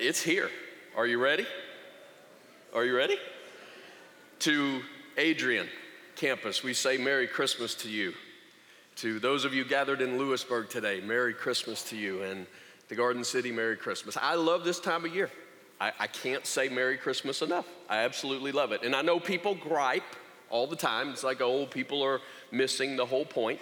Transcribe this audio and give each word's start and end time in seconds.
it's 0.00 0.22
here. 0.22 0.50
Are 0.96 1.06
you 1.06 1.18
ready? 1.18 1.46
Are 2.74 2.84
you 2.84 2.96
ready? 2.96 3.18
To 4.40 4.80
Adrian 5.18 5.68
campus, 6.16 6.62
we 6.62 6.72
say 6.72 6.96
Merry 6.96 7.26
Christmas 7.26 7.74
to 7.76 7.90
you. 7.90 8.14
To 8.96 9.18
those 9.18 9.44
of 9.44 9.54
you 9.54 9.64
gathered 9.64 10.00
in 10.00 10.18
Lewisburg 10.18 10.70
today, 10.70 11.00
Merry 11.00 11.34
Christmas 11.34 11.82
to 11.84 11.96
you. 11.96 12.22
And 12.22 12.46
the 12.88 12.94
Garden 12.96 13.22
City, 13.22 13.52
Merry 13.52 13.76
Christmas. 13.76 14.16
I 14.16 14.34
love 14.34 14.64
this 14.64 14.80
time 14.80 15.04
of 15.04 15.14
year. 15.14 15.30
I, 15.80 15.92
I 16.00 16.06
can't 16.06 16.44
say 16.44 16.68
Merry 16.68 16.96
Christmas 16.96 17.40
enough. 17.40 17.66
I 17.88 17.98
absolutely 17.98 18.52
love 18.52 18.72
it. 18.72 18.82
And 18.82 18.96
I 18.96 19.02
know 19.02 19.20
people 19.20 19.54
gripe 19.54 20.16
all 20.50 20.66
the 20.66 20.76
time. 20.76 21.10
It's 21.10 21.22
like, 21.22 21.40
oh, 21.40 21.66
people 21.66 22.02
are 22.02 22.20
missing 22.50 22.96
the 22.96 23.06
whole 23.06 23.24
point. 23.24 23.60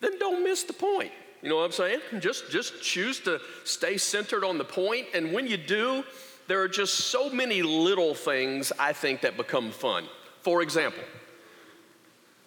Then 0.00 0.18
don't 0.18 0.44
miss 0.44 0.62
the 0.62 0.72
point. 0.72 1.12
You 1.44 1.50
know 1.50 1.56
what 1.56 1.66
I'm 1.66 1.72
saying? 1.72 2.00
Just, 2.20 2.50
just 2.50 2.80
choose 2.80 3.20
to 3.20 3.38
stay 3.64 3.98
centered 3.98 4.44
on 4.44 4.56
the 4.56 4.64
point. 4.64 5.08
And 5.12 5.30
when 5.30 5.46
you 5.46 5.58
do, 5.58 6.02
there 6.48 6.62
are 6.62 6.68
just 6.68 6.94
so 6.94 7.28
many 7.28 7.60
little 7.60 8.14
things 8.14 8.72
I 8.78 8.94
think 8.94 9.20
that 9.20 9.36
become 9.36 9.70
fun. 9.70 10.06
For 10.40 10.62
example, 10.62 11.04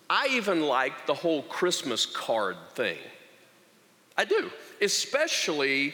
I 0.10 0.30
even 0.32 0.64
like 0.64 1.06
the 1.06 1.14
whole 1.14 1.44
Christmas 1.44 2.08
card 2.08 2.58
thing. 2.74 2.98
I 4.18 4.26
do, 4.26 4.50
especially 4.82 5.94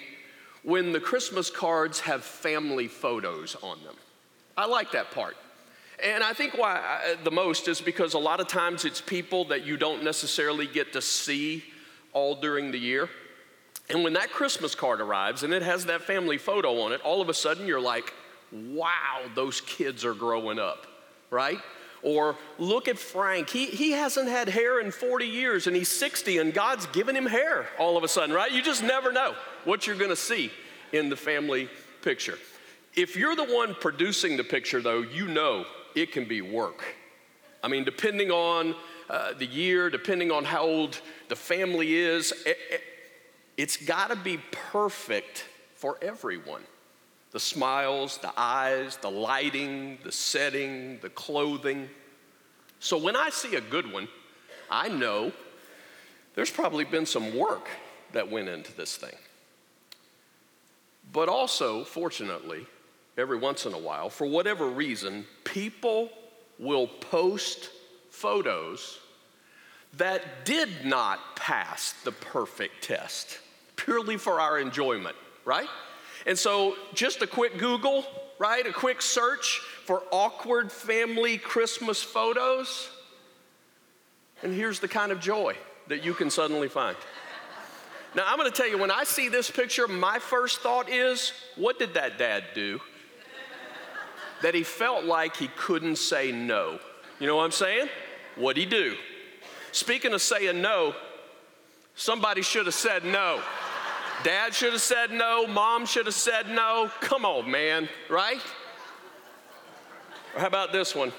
when 0.64 0.94
the 0.94 1.02
Christmas 1.02 1.50
cards 1.50 2.00
have 2.00 2.24
family 2.24 2.88
photos 2.88 3.58
on 3.62 3.84
them. 3.84 3.96
I 4.56 4.66
like 4.66 4.94
that 4.94 5.12
part. 5.12 5.36
And 6.02 6.24
I 6.24 6.32
think 6.32 6.58
why 6.58 6.78
I, 6.78 7.16
the 7.22 7.32
most 7.32 7.68
is 7.68 7.82
because 7.82 8.14
a 8.14 8.20
lot 8.20 8.40
of 8.40 8.48
times 8.48 8.86
it's 8.86 9.02
people 9.02 9.44
that 9.46 9.66
you 9.66 9.76
don't 9.76 10.06
necessarily 10.06 10.68
get 10.68 10.94
to 10.94 11.02
see 11.02 11.66
all 12.14 12.36
during 12.36 12.72
the 12.72 12.78
year. 12.78 13.10
And 13.90 14.04
when 14.04 14.14
that 14.14 14.32
Christmas 14.32 14.76
card 14.76 15.02
arrives 15.02 15.44
and 15.44 15.54
it 15.54 15.62
has 15.62 15.86
that 15.86 16.04
family 16.04 16.38
photo 16.38 16.82
on 16.82 16.94
it, 16.94 17.02
all 17.02 17.22
of 17.22 17.30
a 17.30 17.34
sudden 17.34 17.68
you're 17.68 17.82
like, 17.82 18.14
wow, 18.52 19.22
those 19.36 19.62
kids 19.62 20.06
are 20.06 20.14
growing 20.14 20.60
up, 20.60 20.88
right? 21.30 21.60
Or 22.02 22.36
look 22.58 22.88
at 22.88 22.98
Frank. 22.98 23.50
He, 23.50 23.66
he 23.66 23.92
hasn't 23.92 24.30
had 24.30 24.48
hair 24.48 24.80
in 24.80 24.92
40 24.92 25.26
years 25.26 25.68
and 25.68 25.76
he's 25.76 25.90
60 25.90 26.38
and 26.38 26.54
God's 26.54 26.86
given 26.88 27.16
him 27.16 27.26
hair 27.26 27.68
all 27.78 27.98
of 27.98 28.04
a 28.04 28.08
sudden, 28.08 28.34
right? 28.34 28.52
You 28.52 28.62
just 28.62 28.84
never 28.84 29.12
know 29.12 29.36
what 29.66 29.86
you're 29.88 29.96
gonna 29.96 30.16
see 30.16 30.52
in 30.92 31.10
the 31.10 31.16
family 31.16 31.70
picture. 32.02 32.38
If 32.96 33.16
you're 33.16 33.36
the 33.36 33.46
one 33.46 33.74
producing 33.74 34.38
the 34.38 34.44
picture, 34.44 34.82
though, 34.82 35.02
you 35.02 35.28
know 35.28 35.66
it 35.96 36.12
can 36.12 36.26
be 36.26 36.42
work. 36.42 36.84
I 37.64 37.68
mean, 37.68 37.84
depending 37.84 38.30
on 38.30 38.76
uh, 39.14 39.32
the 39.38 39.46
year, 39.46 39.92
depending 39.92 40.32
on 40.32 40.44
how 40.44 40.64
old 40.64 41.00
the 41.28 41.36
family 41.36 41.94
is, 41.94 42.32
it, 42.48 42.58
it, 42.72 42.82
it's 43.58 43.78
got 43.78 44.10
to 44.10 44.16
be 44.16 44.40
perfect 44.72 45.46
for 45.76 46.00
everyone. 46.02 46.64
The 47.30 47.40
smiles, 47.40 48.18
the 48.18 48.34
eyes, 48.36 48.98
the 48.98 49.12
lighting, 49.12 50.00
the 50.04 50.12
setting, 50.12 50.98
the 51.02 51.12
clothing. 51.12 51.92
So 52.80 52.98
when 52.98 53.16
I 53.16 53.30
see 53.30 53.54
a 53.54 53.62
good 53.62 53.94
one, 53.94 54.08
I 54.72 54.90
know 54.90 55.32
there's 56.34 56.50
probably 56.50 56.84
been 56.84 57.06
some 57.06 57.38
work 57.38 57.70
that 58.14 58.32
went 58.32 58.50
into 58.50 58.76
this 58.76 58.98
thing. 58.98 59.16
But 61.12 61.30
also, 61.30 61.84
fortunately, 61.84 62.66
every 63.16 63.38
once 63.38 63.68
in 63.68 63.76
a 63.76 63.80
while, 63.80 64.10
for 64.10 64.26
whatever 64.26 64.70
reason, 64.70 65.28
people 65.44 66.10
will 66.58 66.88
post 66.88 67.70
photos 68.10 69.02
that 69.98 70.46
did 70.46 70.86
not 70.86 71.36
pass 71.36 71.94
the 72.04 72.12
perfect 72.12 72.84
test, 72.84 73.40
purely 73.76 74.18
for 74.18 74.40
our 74.40 74.60
enjoyment, 74.60 75.16
right? 75.46 75.68
And 76.26 76.38
so, 76.38 76.76
just 76.94 77.22
a 77.22 77.28
quick 77.28 77.58
Google, 77.58 78.06
right? 78.40 78.66
A 78.66 78.74
quick 78.74 79.02
search 79.02 79.62
for 79.86 80.04
awkward 80.12 80.72
family 80.72 81.38
Christmas 81.38 82.02
photos. 82.02 82.90
And 84.42 84.54
here's 84.54 84.80
the 84.80 84.88
kind 84.88 85.12
of 85.12 85.20
joy 85.20 85.56
that 85.88 86.04
you 86.04 86.14
can 86.14 86.30
suddenly 86.30 86.70
find. 86.70 86.98
Now, 88.16 88.24
I'm 88.28 88.38
gonna 88.38 88.52
tell 88.52 88.68
you, 88.68 88.78
when 88.78 88.92
I 88.92 89.04
see 89.04 89.28
this 89.28 89.50
picture, 89.50 89.88
my 89.88 90.20
first 90.20 90.62
thought 90.62 90.90
is, 90.90 91.34
what 91.56 91.80
did 91.80 91.96
that 91.96 92.18
dad 92.18 92.44
do? 92.54 92.80
that 94.44 94.54
he 94.54 94.64
felt 94.64 95.06
like 95.06 95.38
he 95.38 95.48
couldn't 95.48 95.96
say 95.96 96.32
no. 96.32 96.78
You 97.20 97.28
know 97.28 97.38
what 97.38 97.46
I'm 97.46 97.52
saying? 97.52 97.88
What'd 98.36 98.62
he 98.62 98.70
do? 98.70 98.96
Speaking 99.74 100.14
of 100.14 100.22
saying 100.22 100.62
no, 100.62 100.94
somebody 101.96 102.44
should 102.44 102.68
have 102.68 102.76
said 102.76 103.04
no. 103.04 103.42
Dad 104.24 104.54
should 104.54 104.72
have 104.74 104.82
said 104.82 105.10
no, 105.10 105.48
mom 105.48 105.88
should 105.88 106.06
have 106.06 106.14
said 106.14 106.48
no. 106.48 106.92
Come 107.02 107.26
on, 107.26 107.50
man, 107.50 107.90
right? 108.08 108.40
Or 110.36 110.42
how 110.42 110.48
about 110.48 110.72
this 110.72 110.94
one? 110.94 111.12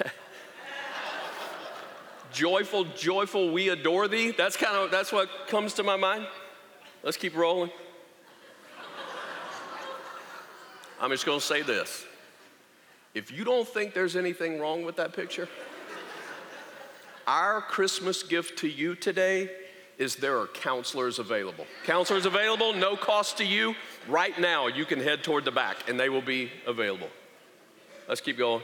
joyful, 2.32 2.86
joyful, 2.86 3.52
we 3.52 3.68
adore 3.68 4.08
thee. 4.08 4.32
That's 4.32 4.56
kind 4.56 4.76
of 4.76 4.90
that's 4.90 5.12
what 5.12 5.28
comes 5.46 5.74
to 5.74 5.84
my 5.84 5.96
mind. 5.96 6.26
Let's 7.04 7.16
keep 7.16 7.36
rolling. 7.36 7.70
I'm 11.00 11.10
just 11.10 11.24
going 11.24 11.38
to 11.38 11.46
say 11.46 11.62
this. 11.62 12.04
If 13.14 13.30
you 13.30 13.44
don't 13.44 13.66
think 13.66 13.94
there's 13.94 14.16
anything 14.16 14.58
wrong 14.58 14.84
with 14.84 14.96
that 14.96 15.12
picture, 15.12 15.48
our 17.26 17.60
Christmas 17.60 18.22
gift 18.22 18.58
to 18.60 18.68
you 18.68 18.94
today 18.94 19.50
is 19.98 20.16
there 20.16 20.38
are 20.38 20.46
counselors 20.46 21.18
available. 21.18 21.66
Counselors 21.84 22.26
available, 22.26 22.72
no 22.72 22.96
cost 22.96 23.38
to 23.38 23.44
you. 23.44 23.74
Right 24.08 24.38
now, 24.38 24.66
you 24.66 24.84
can 24.84 25.00
head 25.00 25.22
toward 25.22 25.44
the 25.44 25.52
back 25.52 25.88
and 25.88 25.98
they 25.98 26.08
will 26.08 26.22
be 26.22 26.50
available. 26.66 27.08
Let's 28.08 28.20
keep 28.20 28.38
going. 28.38 28.62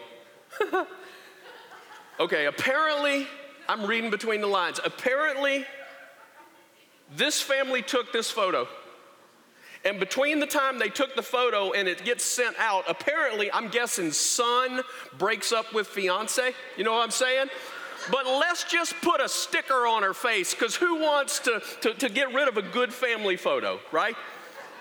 okay, 2.21 2.47
apparently, 2.47 3.27
I'm 3.69 3.87
reading 3.87 4.11
between 4.11 4.41
the 4.41 4.47
lines. 4.47 4.81
Apparently, 4.85 5.65
this 7.15 7.41
family 7.41 7.83
took 7.83 8.13
this 8.13 8.31
photo 8.31 8.67
and 9.85 10.01
between 10.01 10.41
the 10.41 10.47
time 10.47 10.79
they 10.79 10.89
took 10.89 11.15
the 11.15 11.23
photo 11.23 11.73
and 11.73 11.89
it 11.89 12.05
gets 12.05 12.25
sent 12.25 12.57
out, 12.59 12.85
apparently, 12.89 13.51
I'm 13.53 13.69
guessing 13.69 14.11
son 14.11 14.83
breaks 15.17 15.53
up 15.53 15.73
with 15.73 15.87
fiance. 15.87 16.53
You 16.77 16.85
know 16.85 16.93
what 16.93 17.05
I'm 17.05 17.11
saying? 17.11 17.49
But 18.10 18.26
let's 18.26 18.64
just 18.64 18.94
put 19.03 19.20
a 19.20 19.28
sticker 19.28 19.86
on 19.86 20.03
her 20.03 20.14
face 20.14 20.54
because 20.54 20.76
who 20.76 21.00
wants 21.00 21.38
to, 21.41 21.62
to, 21.82 21.94
to, 21.94 22.09
get 22.09 22.32
rid 22.32 22.48
of 22.48 22.56
a 22.56 22.62
good 22.62 22.92
family 22.92 23.36
photo, 23.36 23.81
right? 23.92 24.16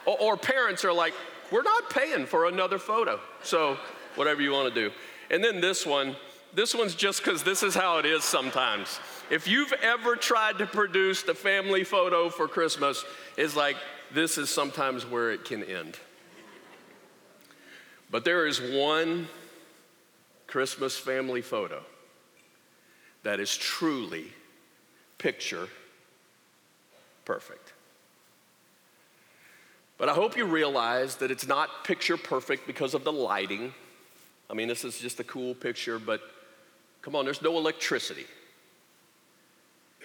Or, 0.06 0.18
or 0.20 0.38
parents 0.38 0.86
are 0.86 0.94
like, 0.94 1.14
we're 1.52 1.64
not 1.64 1.90
paying 1.90 2.26
for 2.26 2.46
another 2.46 2.78
photo. 2.78 3.20
So, 3.44 3.78
whatever 4.16 4.42
you 4.42 4.52
want 4.52 4.74
to 4.74 4.90
do. 4.90 4.94
And 5.30 5.44
then 5.44 5.62
this 5.62 5.86
one, 5.86 6.16
this 6.54 6.74
one's 6.74 6.96
just 6.96 7.24
because 7.24 7.44
this 7.44 7.64
is 7.64 7.76
how 7.76 7.98
it 7.98 8.06
is 8.06 8.24
sometimes. 8.24 9.00
If 9.30 9.48
you've 9.48 9.74
ever 9.74 10.16
tried 10.16 10.58
to 10.60 10.66
produce 10.66 11.24
the 11.24 11.34
family 11.34 11.84
photo 11.84 12.30
for 12.30 12.48
Christmas, 12.48 13.04
it's 13.38 13.56
like, 13.56 13.76
this 14.14 14.38
is 14.38 14.50
sometimes 14.50 15.06
where 15.06 15.32
it 15.32 15.44
can 15.44 15.64
end. 15.64 16.00
But 18.10 18.24
there 18.24 18.48
is 18.48 18.62
one 18.62 19.28
Christmas 20.48 20.98
family 20.98 21.42
photo 21.42 21.84
that 23.28 23.42
is 23.42 23.58
truly 23.58 24.28
picture 25.18 25.68
perfect. 27.26 27.74
But 29.98 30.08
I 30.08 30.14
hope 30.14 30.38
you 30.38 30.46
realize 30.46 31.18
that 31.18 31.30
it's 31.30 31.46
not 31.46 31.84
picture 31.84 32.16
perfect 32.16 32.66
because 32.66 32.94
of 32.94 33.04
the 33.04 33.12
lighting. 33.12 33.74
I 34.50 34.54
mean, 34.54 34.70
this 34.70 34.86
is 34.86 35.00
just 35.00 35.20
a 35.20 35.26
cool 35.26 35.54
picture, 35.54 36.00
but 36.00 36.22
come 37.02 37.18
on, 37.18 37.26
there's 37.26 37.42
no 37.42 37.58
electricity. 37.58 38.26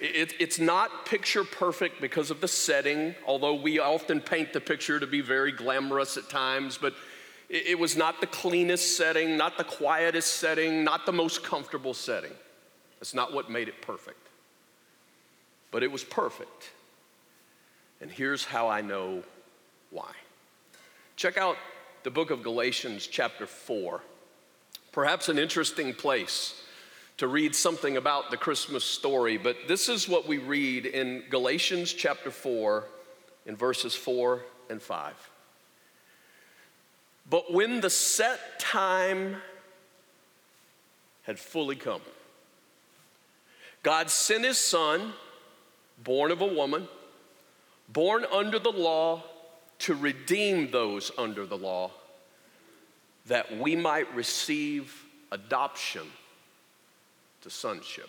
It, 0.00 0.34
it's 0.40 0.58
not 0.58 1.06
picture 1.06 1.44
perfect 1.44 2.00
because 2.00 2.32
of 2.32 2.40
the 2.40 2.48
setting, 2.48 3.14
although 3.24 3.54
we 3.54 3.78
often 3.78 4.20
paint 4.20 4.52
the 4.52 4.60
picture 4.60 4.98
to 4.98 5.06
be 5.06 5.20
very 5.20 5.52
glamorous 5.52 6.16
at 6.16 6.28
times, 6.28 6.76
but 6.76 6.92
it, 7.48 7.66
it 7.68 7.78
was 7.78 7.96
not 7.96 8.20
the 8.20 8.26
cleanest 8.26 8.96
setting, 8.96 9.36
not 9.36 9.58
the 9.58 9.64
quietest 9.64 10.38
setting, 10.38 10.82
not 10.82 11.06
the 11.06 11.12
most 11.12 11.44
comfortable 11.44 11.94
setting. 11.94 12.32
That's 13.02 13.14
not 13.14 13.32
what 13.32 13.50
made 13.50 13.66
it 13.66 13.82
perfect. 13.82 14.28
But 15.72 15.82
it 15.82 15.90
was 15.90 16.04
perfect. 16.04 16.70
And 18.00 18.08
here's 18.08 18.44
how 18.44 18.68
I 18.68 18.80
know 18.80 19.24
why. 19.90 20.12
Check 21.16 21.36
out 21.36 21.56
the 22.04 22.12
book 22.12 22.30
of 22.30 22.44
Galatians, 22.44 23.08
chapter 23.08 23.48
4. 23.48 24.00
Perhaps 24.92 25.28
an 25.28 25.36
interesting 25.36 25.92
place 25.92 26.62
to 27.16 27.26
read 27.26 27.56
something 27.56 27.96
about 27.96 28.30
the 28.30 28.36
Christmas 28.36 28.84
story, 28.84 29.36
but 29.36 29.56
this 29.66 29.88
is 29.88 30.08
what 30.08 30.28
we 30.28 30.38
read 30.38 30.86
in 30.86 31.24
Galatians 31.28 31.92
chapter 31.92 32.30
4, 32.30 32.84
in 33.46 33.56
verses 33.56 33.96
4 33.96 34.42
and 34.70 34.80
5. 34.80 35.30
But 37.28 37.52
when 37.52 37.80
the 37.80 37.90
set 37.90 38.60
time 38.60 39.38
had 41.24 41.40
fully 41.40 41.74
come, 41.74 42.02
God 43.82 44.10
sent 44.10 44.44
his 44.44 44.58
son, 44.58 45.12
born 46.02 46.30
of 46.30 46.40
a 46.40 46.46
woman, 46.46 46.88
born 47.88 48.24
under 48.32 48.58
the 48.58 48.70
law, 48.70 49.22
to 49.80 49.94
redeem 49.94 50.70
those 50.70 51.10
under 51.18 51.44
the 51.44 51.56
law, 51.56 51.90
that 53.26 53.58
we 53.58 53.74
might 53.74 54.12
receive 54.14 55.04
adoption 55.32 56.06
to 57.40 57.50
sonship. 57.50 58.08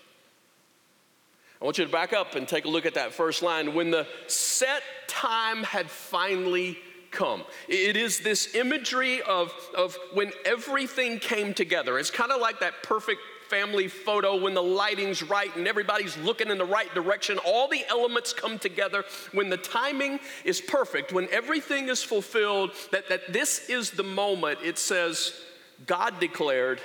I 1.59 1.65
want 1.65 1.77
you 1.77 1.85
to 1.85 1.91
back 1.91 2.13
up 2.13 2.35
and 2.35 2.47
take 2.47 2.65
a 2.65 2.67
look 2.67 2.85
at 2.85 2.95
that 2.95 3.13
first 3.13 3.41
line. 3.41 3.73
When 3.73 3.89
the 3.89 4.05
set 4.27 4.83
time 5.07 5.63
had 5.63 5.89
finally 5.89 6.77
come. 7.13 7.43
It 7.69 7.95
is 7.95 8.19
this 8.19 8.55
imagery 8.55 9.21
of, 9.21 9.53
of 9.77 9.97
when 10.13 10.31
everything 10.45 11.19
came 11.19 11.53
together. 11.53 11.97
It's 11.97 12.11
kind 12.11 12.31
of 12.31 12.41
like 12.41 12.59
that 12.59 12.83
perfect 12.83 13.21
family 13.53 13.87
photo 13.87 14.35
when 14.35 14.55
the 14.55 14.63
lighting's 14.63 15.21
right 15.21 15.55
and 15.55 15.67
everybody's 15.67 16.17
looking 16.17 16.49
in 16.49 16.57
the 16.57 16.65
right 16.65 16.91
direction. 16.95 17.37
All 17.45 17.67
the 17.67 17.85
elements 17.87 18.33
come 18.33 18.57
together 18.57 19.05
when 19.31 19.51
the 19.51 19.57
timing 19.57 20.19
is 20.43 20.59
perfect, 20.59 21.13
when 21.13 21.27
everything 21.31 21.87
is 21.87 22.01
fulfilled, 22.01 22.71
that, 22.91 23.09
that 23.09 23.31
this 23.31 23.69
is 23.69 23.91
the 23.91 24.01
moment 24.01 24.57
it 24.63 24.79
says, 24.79 25.39
God 25.85 26.19
declared, 26.19 26.81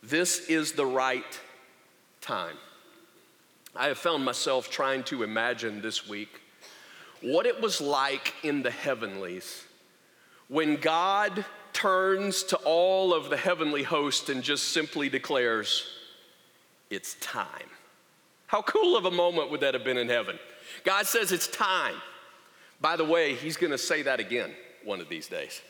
this 0.00 0.48
is 0.48 0.72
the 0.72 0.86
right 0.86 1.40
time. 2.20 2.56
I 3.74 3.88
have 3.88 3.98
found 3.98 4.24
myself 4.24 4.70
trying 4.70 5.02
to 5.04 5.24
imagine 5.24 5.82
this 5.82 6.08
week 6.08 6.40
what 7.20 7.46
it 7.46 7.60
was 7.60 7.80
like 7.80 8.32
in 8.44 8.62
the 8.62 8.70
heavenlies 8.70 9.64
when 10.46 10.76
God 10.76 11.44
turns 11.74 12.42
to 12.44 12.56
all 12.64 13.12
of 13.12 13.28
the 13.28 13.36
heavenly 13.36 13.82
host 13.82 14.30
and 14.30 14.42
just 14.42 14.68
simply 14.68 15.10
declares, 15.10 15.86
It's 16.88 17.14
time. 17.16 17.68
How 18.46 18.62
cool 18.62 18.96
of 18.96 19.04
a 19.04 19.10
moment 19.10 19.50
would 19.50 19.60
that 19.60 19.74
have 19.74 19.84
been 19.84 19.98
in 19.98 20.08
heaven? 20.08 20.38
God 20.84 21.06
says 21.06 21.32
it's 21.32 21.48
time. 21.48 21.96
By 22.80 22.96
the 22.96 23.04
way, 23.04 23.34
He's 23.34 23.56
gonna 23.56 23.78
say 23.78 24.02
that 24.02 24.20
again 24.20 24.52
one 24.84 25.00
of 25.00 25.08
these 25.08 25.28
days. 25.28 25.60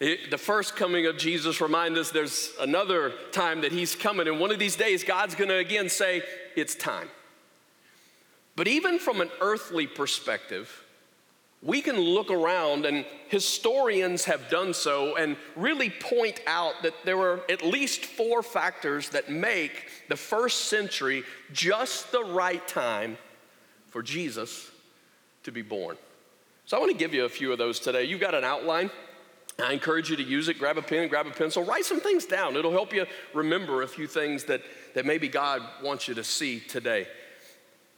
It, 0.00 0.30
the 0.30 0.38
first 0.38 0.76
coming 0.76 1.06
of 1.06 1.18
Jesus 1.18 1.60
remind 1.60 1.98
us 1.98 2.10
there's 2.10 2.52
another 2.58 3.12
time 3.32 3.60
that 3.60 3.70
he's 3.70 3.94
coming, 3.94 4.28
and 4.28 4.40
one 4.40 4.50
of 4.50 4.58
these 4.58 4.74
days 4.74 5.04
God's 5.04 5.34
gonna 5.34 5.56
again 5.56 5.90
say, 5.90 6.22
It's 6.56 6.74
time. 6.74 7.08
But 8.56 8.66
even 8.66 8.98
from 8.98 9.20
an 9.20 9.30
earthly 9.40 9.86
perspective, 9.86 10.84
we 11.62 11.82
can 11.82 11.98
look 11.98 12.30
around, 12.30 12.86
and 12.86 13.04
historians 13.28 14.24
have 14.24 14.48
done 14.48 14.72
so, 14.72 15.16
and 15.16 15.36
really 15.56 15.90
point 15.90 16.40
out 16.46 16.74
that 16.82 16.94
there 17.04 17.18
were 17.18 17.40
at 17.50 17.62
least 17.62 18.06
four 18.06 18.42
factors 18.42 19.10
that 19.10 19.30
make 19.30 19.88
the 20.08 20.16
first 20.16 20.66
century 20.66 21.22
just 21.52 22.12
the 22.12 22.24
right 22.24 22.66
time 22.66 23.18
for 23.88 24.02
Jesus 24.02 24.70
to 25.42 25.52
be 25.52 25.60
born. 25.60 25.98
So 26.64 26.78
I 26.78 26.80
want 26.80 26.92
to 26.92 26.98
give 26.98 27.12
you 27.12 27.26
a 27.26 27.28
few 27.28 27.52
of 27.52 27.58
those 27.58 27.78
today. 27.78 28.04
You've 28.04 28.20
got 28.20 28.34
an 28.34 28.44
outline. 28.44 28.90
I 29.58 29.74
encourage 29.74 30.08
you 30.08 30.16
to 30.16 30.22
use 30.22 30.48
it. 30.48 30.58
Grab 30.58 30.78
a 30.78 30.82
pen, 30.82 31.08
grab 31.08 31.26
a 31.26 31.30
pencil, 31.30 31.62
write 31.64 31.84
some 31.84 32.00
things 32.00 32.24
down. 32.24 32.56
It'll 32.56 32.72
help 32.72 32.94
you 32.94 33.04
remember 33.34 33.82
a 33.82 33.88
few 33.88 34.06
things 34.06 34.44
that, 34.44 34.62
that 34.94 35.04
maybe 35.04 35.28
God 35.28 35.60
wants 35.82 36.08
you 36.08 36.14
to 36.14 36.24
see 36.24 36.60
today. 36.60 37.06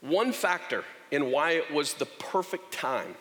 One 0.01 0.33
factor 0.33 0.83
in 1.11 1.31
why 1.31 1.51
it 1.51 1.71
was 1.71 1.93
the 1.93 2.07
perfect 2.07 2.73
time 2.73 3.15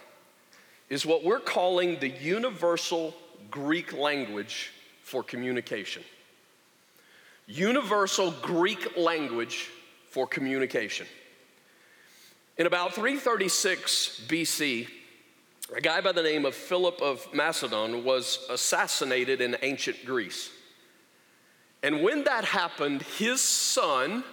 is 0.93 1.07
what 1.07 1.25
we're 1.25 1.41
calling 1.41 1.99
the 2.01 2.11
universal 2.11 3.15
Greek 3.51 3.95
language 3.95 4.73
for 5.03 5.23
communication. 5.23 6.03
Universal 7.47 8.31
Greek 8.43 8.95
language 8.99 9.71
for 10.11 10.27
communication. 10.27 11.07
In 12.59 12.67
about 12.67 12.93
336 12.93 14.27
BC, 14.29 14.87
a 15.75 15.81
guy 15.81 16.03
by 16.03 16.13
the 16.13 16.23
name 16.23 16.45
of 16.45 16.55
Philip 16.55 17.01
of 17.01 17.27
Macedon 17.33 18.05
was 18.05 18.47
assassinated 18.51 19.41
in 19.41 19.57
ancient 19.63 20.05
Greece. 20.05 20.51
And 21.83 22.03
when 22.03 22.25
that 22.25 22.45
happened, 22.45 23.01
his 23.01 23.41
son, 23.41 24.25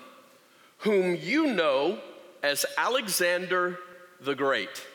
whom 0.80 1.16
you 1.16 1.54
know 1.54 2.00
as 2.44 2.66
Alexander 2.78 3.80
the 4.20 4.36
Great, 4.36 4.86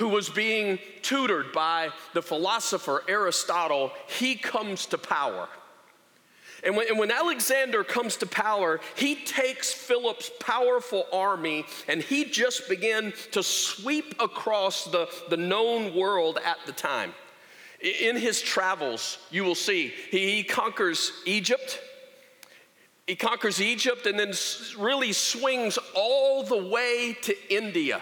who 0.00 0.08
was 0.08 0.30
being 0.30 0.78
tutored 1.02 1.52
by 1.52 1.90
the 2.14 2.22
philosopher 2.22 3.04
Aristotle, 3.06 3.92
he 4.08 4.34
comes 4.34 4.86
to 4.86 4.96
power. 4.96 5.46
And 6.64 6.74
when, 6.74 6.88
and 6.88 6.98
when, 6.98 7.10
Alexander 7.10 7.84
comes 7.84 8.16
to 8.16 8.26
power, 8.26 8.80
he 8.96 9.14
takes 9.14 9.74
Philip's 9.74 10.30
powerful 10.40 11.04
army 11.12 11.66
and 11.86 12.00
he 12.00 12.24
just 12.24 12.66
began 12.66 13.12
to 13.32 13.42
sweep 13.42 14.14
across 14.18 14.86
the, 14.86 15.06
the 15.28 15.36
known 15.36 15.94
world 15.94 16.38
at 16.46 16.56
the 16.64 16.72
time. 16.72 17.12
In 17.82 18.16
his 18.16 18.40
travels, 18.40 19.18
you 19.30 19.44
will 19.44 19.54
see, 19.54 19.92
he, 20.10 20.36
he 20.36 20.44
conquers 20.44 21.12
Egypt, 21.26 21.78
he 23.06 23.16
conquers 23.16 23.60
Egypt 23.60 24.06
and 24.06 24.18
then 24.18 24.32
really 24.78 25.12
swings 25.12 25.78
all 25.94 26.42
the 26.42 26.68
way 26.68 27.14
to 27.20 27.54
India 27.54 28.00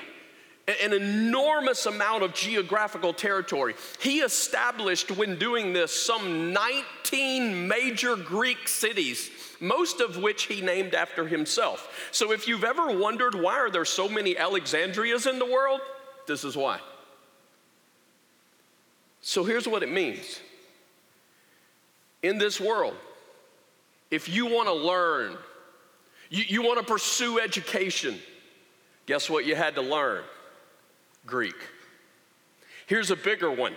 an 0.68 0.92
enormous 0.92 1.86
amount 1.86 2.22
of 2.22 2.34
geographical 2.34 3.14
territory. 3.14 3.74
He 4.00 4.18
established, 4.18 5.10
when 5.10 5.38
doing 5.38 5.72
this, 5.72 5.92
some 5.92 6.52
19 6.52 7.66
major 7.66 8.16
Greek 8.16 8.68
cities, 8.68 9.30
most 9.60 10.00
of 10.00 10.18
which 10.18 10.44
he 10.44 10.60
named 10.60 10.94
after 10.94 11.26
himself. 11.26 12.08
So 12.12 12.32
if 12.32 12.46
you've 12.46 12.64
ever 12.64 12.98
wondered 12.98 13.34
why 13.34 13.58
are 13.58 13.70
there 13.70 13.86
so 13.86 14.08
many 14.08 14.36
Alexandrias 14.36 15.26
in 15.26 15.38
the 15.38 15.46
world, 15.46 15.80
this 16.26 16.44
is 16.44 16.54
why. 16.54 16.80
So 19.22 19.44
here's 19.44 19.66
what 19.66 19.82
it 19.82 19.90
means. 19.90 20.40
In 22.22 22.36
this 22.36 22.60
world, 22.60 22.94
if 24.10 24.28
you 24.28 24.46
want 24.46 24.68
to 24.68 24.74
learn, 24.74 25.36
you, 26.28 26.44
you 26.46 26.62
want 26.62 26.78
to 26.78 26.84
pursue 26.84 27.38
education, 27.38 28.18
guess 29.06 29.30
what 29.30 29.46
you 29.46 29.54
had 29.54 29.74
to 29.76 29.82
learn? 29.82 30.24
Greek. 31.28 31.54
Here's 32.86 33.10
a 33.10 33.16
bigger 33.16 33.52
one. 33.52 33.74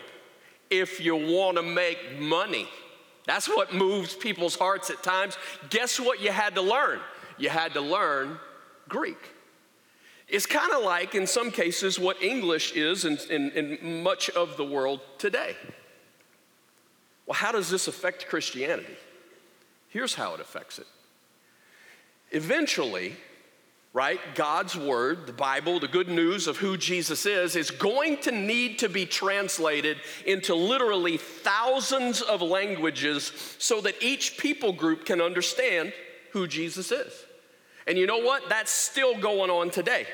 If 0.70 1.02
you 1.02 1.16
want 1.16 1.58
to 1.58 1.64
make 1.64 2.20
money, 2.20 2.68
that's 3.28 3.48
what 3.48 3.74
moves 3.74 4.16
people's 4.16 4.56
hearts 4.56 4.90
at 4.90 5.04
times. 5.04 5.38
Guess 5.70 6.00
what 6.00 6.22
you 6.22 6.32
had 6.32 6.56
to 6.56 6.62
learn? 6.62 7.00
You 7.38 7.50
had 7.50 7.74
to 7.74 7.82
learn 7.82 8.40
Greek. 8.88 9.18
It's 10.28 10.46
kind 10.46 10.72
of 10.72 10.84
like, 10.84 11.14
in 11.14 11.28
some 11.28 11.52
cases, 11.52 12.00
what 12.00 12.24
English 12.24 12.72
is 12.72 13.04
in, 13.04 13.18
in, 13.30 13.52
in 13.52 14.02
much 14.02 14.30
of 14.30 14.56
the 14.56 14.64
world 14.64 15.02
today. 15.18 15.58
Well, 17.26 17.36
how 17.36 17.52
does 17.52 17.70
this 17.70 17.90
affect 17.90 18.28
Christianity? 18.30 18.96
Here's 19.90 20.16
how 20.16 20.34
it 20.34 20.40
affects 20.40 20.80
it. 20.80 20.88
Eventually, 22.32 23.18
right, 23.94 24.20
God's 24.36 24.76
word, 24.76 25.28
the 25.28 25.34
Bible, 25.34 25.80
the 25.80 25.88
good 25.88 26.08
news 26.08 26.48
of 26.48 26.58
who 26.58 26.78
Jesus 26.78 27.26
is, 27.26 27.56
is 27.56 27.72
going 27.72 28.18
to 28.22 28.32
need 28.32 28.80
to 28.80 28.90
be 28.90 29.06
translated 29.06 29.98
into 30.26 30.56
literally 30.56 31.18
thousands 31.18 32.22
of 32.22 32.42
languages 32.42 33.32
so 33.60 33.82
that 33.82 34.02
each 34.02 34.38
people 34.38 34.72
group 34.72 35.06
can 35.06 35.22
understand 35.22 35.92
who 36.32 36.48
Jesus 36.48 36.92
is. 36.92 37.12
And 37.86 37.98
you 37.98 38.08
know 38.08 38.20
what? 38.20 38.48
That's 38.48 38.72
still 38.72 39.20
going 39.20 39.50
on 39.50 39.70
today. 39.72 40.06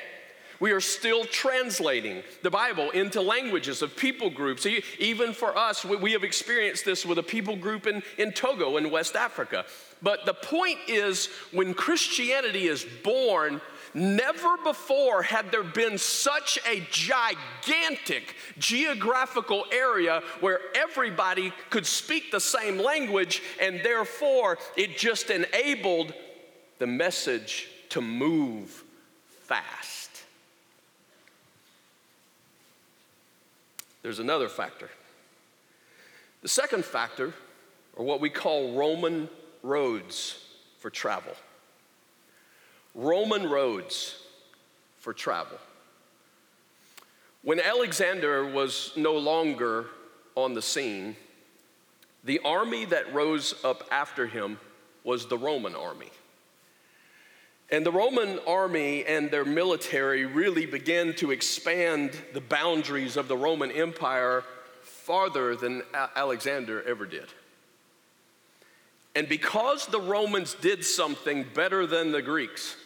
We 0.59 0.71
are 0.71 0.81
still 0.81 1.25
translating 1.25 2.23
the 2.41 2.49
Bible 2.49 2.89
into 2.91 3.21
languages 3.21 3.81
of 3.81 3.95
people 3.95 4.29
groups. 4.29 4.65
Even 4.99 5.33
for 5.33 5.57
us, 5.57 5.85
we 5.85 6.11
have 6.13 6.23
experienced 6.23 6.85
this 6.85 7.05
with 7.05 7.19
a 7.19 7.23
people 7.23 7.55
group 7.55 7.87
in, 7.87 8.03
in 8.17 8.31
Togo 8.31 8.77
in 8.77 8.89
West 8.89 9.15
Africa. 9.15 9.65
But 10.01 10.25
the 10.25 10.33
point 10.33 10.79
is, 10.87 11.29
when 11.51 11.73
Christianity 11.73 12.67
is 12.67 12.85
born, 13.03 13.61
Never 13.93 14.57
before 14.57 15.23
had 15.23 15.51
there 15.51 15.63
been 15.63 15.97
such 15.97 16.59
a 16.67 16.85
gigantic 16.91 18.35
geographical 18.59 19.65
area 19.71 20.21
where 20.39 20.59
everybody 20.75 21.51
could 21.69 21.85
speak 21.85 22.31
the 22.31 22.39
same 22.39 22.77
language, 22.77 23.41
and 23.59 23.81
therefore 23.83 24.59
it 24.75 24.97
just 24.97 25.29
enabled 25.29 26.13
the 26.79 26.85
message 26.85 27.69
to 27.89 28.01
move 28.01 28.83
fast. 29.45 30.06
There's 34.01 34.19
another 34.19 34.47
factor. 34.47 34.89
The 36.41 36.47
second 36.47 36.85
factor 36.85 37.33
are 37.97 38.03
what 38.03 38.21
we 38.21 38.29
call 38.29 38.73
Roman 38.73 39.27
roads 39.63 40.43
for 40.79 40.89
travel. 40.89 41.33
Roman 42.93 43.49
roads 43.49 44.21
for 44.97 45.13
travel. 45.13 45.57
When 47.43 47.59
Alexander 47.59 48.45
was 48.45 48.91
no 48.95 49.13
longer 49.13 49.87
on 50.35 50.53
the 50.53 50.61
scene, 50.61 51.15
the 52.23 52.39
army 52.43 52.85
that 52.85 53.13
rose 53.13 53.55
up 53.63 53.87
after 53.91 54.27
him 54.27 54.59
was 55.03 55.27
the 55.27 55.37
Roman 55.37 55.75
army. 55.75 56.11
And 57.69 57.85
the 57.85 57.91
Roman 57.91 58.39
army 58.47 59.03
and 59.05 59.29
their 59.29 59.43
military 59.43 60.25
really 60.25 60.65
began 60.65 61.13
to 61.15 61.31
expand 61.31 62.11
the 62.33 62.41
boundaries 62.41 63.17
of 63.17 63.27
the 63.27 63.35
Roman 63.35 63.71
Empire 63.71 64.43
farther 64.83 65.55
than 65.55 65.83
Alexander 66.15 66.81
ever 66.83 67.05
did. 67.05 67.27
And 69.15 69.27
because 69.27 69.87
the 69.87 69.99
Romans 69.99 70.53
did 70.53 70.85
something 70.85 71.45
better 71.53 71.85
than 71.85 72.11
the 72.11 72.21
Greeks, 72.21 72.77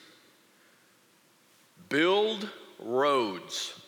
build 1.89 2.49
roads, 2.79 3.79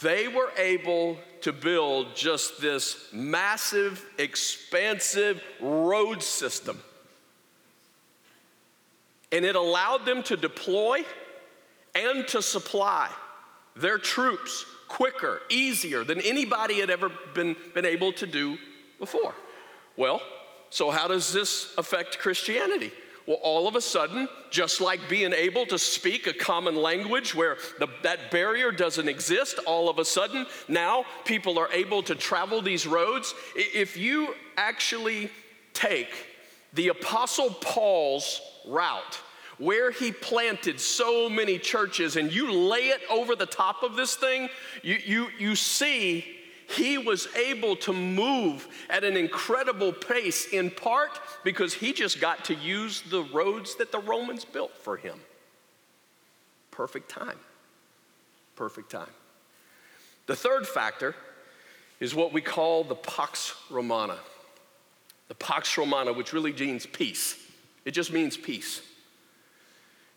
they 0.00 0.26
were 0.26 0.52
able 0.56 1.18
to 1.42 1.52
build 1.52 2.14
just 2.14 2.60
this 2.62 3.08
massive, 3.12 4.06
expansive 4.16 5.42
road 5.60 6.22
system 6.22 6.80
and 9.32 9.44
it 9.44 9.56
allowed 9.56 10.04
them 10.04 10.22
to 10.24 10.36
deploy 10.36 11.04
and 11.94 12.28
to 12.28 12.42
supply 12.42 13.10
their 13.74 13.98
troops 13.98 14.66
quicker, 14.88 15.40
easier 15.48 16.04
than 16.04 16.20
anybody 16.20 16.80
had 16.80 16.90
ever 16.90 17.10
been, 17.34 17.56
been 17.74 17.86
able 17.86 18.12
to 18.12 18.26
do 18.26 18.58
before. 18.98 19.34
Well, 19.96 20.20
so 20.68 20.90
how 20.90 21.08
does 21.08 21.32
this 21.32 21.74
affect 21.78 22.18
Christianity? 22.18 22.92
Well, 23.26 23.38
all 23.42 23.68
of 23.68 23.76
a 23.76 23.80
sudden, 23.80 24.28
just 24.50 24.80
like 24.80 25.00
being 25.08 25.32
able 25.32 25.64
to 25.66 25.78
speak 25.78 26.26
a 26.26 26.32
common 26.32 26.74
language 26.74 27.34
where 27.34 27.56
the, 27.78 27.86
that 28.02 28.30
barrier 28.30 28.72
doesn't 28.72 29.08
exist, 29.08 29.58
all 29.66 29.88
of 29.88 29.98
a 29.98 30.04
sudden, 30.04 30.44
now 30.68 31.04
people 31.24 31.58
are 31.58 31.70
able 31.72 32.02
to 32.02 32.14
travel 32.14 32.60
these 32.60 32.86
roads. 32.86 33.34
If 33.54 33.96
you 33.96 34.34
actually 34.56 35.30
take 35.72 36.10
the 36.72 36.88
Apostle 36.88 37.50
Paul's 37.50 38.40
route, 38.66 39.20
where 39.58 39.90
he 39.90 40.10
planted 40.10 40.80
so 40.80 41.28
many 41.28 41.58
churches, 41.58 42.16
and 42.16 42.32
you 42.32 42.50
lay 42.52 42.88
it 42.88 43.00
over 43.10 43.36
the 43.36 43.46
top 43.46 43.82
of 43.82 43.96
this 43.96 44.16
thing, 44.16 44.48
you, 44.82 44.98
you, 45.04 45.28
you 45.38 45.54
see 45.54 46.24
he 46.68 46.96
was 46.96 47.28
able 47.36 47.76
to 47.76 47.92
move 47.92 48.66
at 48.88 49.04
an 49.04 49.16
incredible 49.16 49.92
pace, 49.92 50.46
in 50.46 50.70
part 50.70 51.20
because 51.44 51.74
he 51.74 51.92
just 51.92 52.20
got 52.20 52.44
to 52.46 52.54
use 52.54 53.02
the 53.10 53.22
roads 53.24 53.76
that 53.76 53.92
the 53.92 53.98
Romans 53.98 54.44
built 54.44 54.76
for 54.76 54.96
him. 54.96 55.20
Perfect 56.70 57.10
time. 57.10 57.38
Perfect 58.56 58.90
time. 58.90 59.10
The 60.26 60.36
third 60.36 60.66
factor 60.66 61.14
is 62.00 62.14
what 62.14 62.32
we 62.32 62.40
call 62.40 62.84
the 62.84 62.94
Pax 62.94 63.54
Romana. 63.70 64.18
The 65.32 65.36
Pax 65.36 65.78
Romana, 65.78 66.12
which 66.12 66.34
really 66.34 66.52
means 66.52 66.84
peace. 66.84 67.38
It 67.86 67.92
just 67.92 68.12
means 68.12 68.36
peace. 68.36 68.82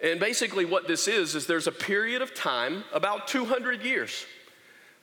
And 0.01 0.19
basically, 0.19 0.65
what 0.65 0.89
this 0.89 1.07
is, 1.07 1.35
is 1.35 1.47
there's 1.47 1.67
a 1.67 1.71
period 1.71 2.21
of 2.21 2.35
time, 2.35 2.83
about 2.91 3.29
200 3.29 3.81
years, 3.81 4.25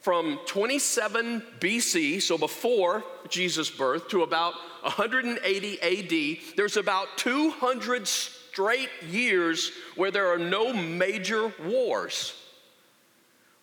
from 0.00 0.38
27 0.44 1.42
BC, 1.60 2.20
so 2.20 2.36
before 2.36 3.02
Jesus' 3.30 3.70
birth, 3.70 4.08
to 4.08 4.22
about 4.22 4.52
180 4.82 5.80
AD, 5.80 6.56
there's 6.58 6.76
about 6.76 7.08
200 7.16 8.06
straight 8.06 8.90
years 9.08 9.72
where 9.96 10.10
there 10.10 10.30
are 10.30 10.38
no 10.38 10.74
major 10.74 11.54
wars. 11.64 12.34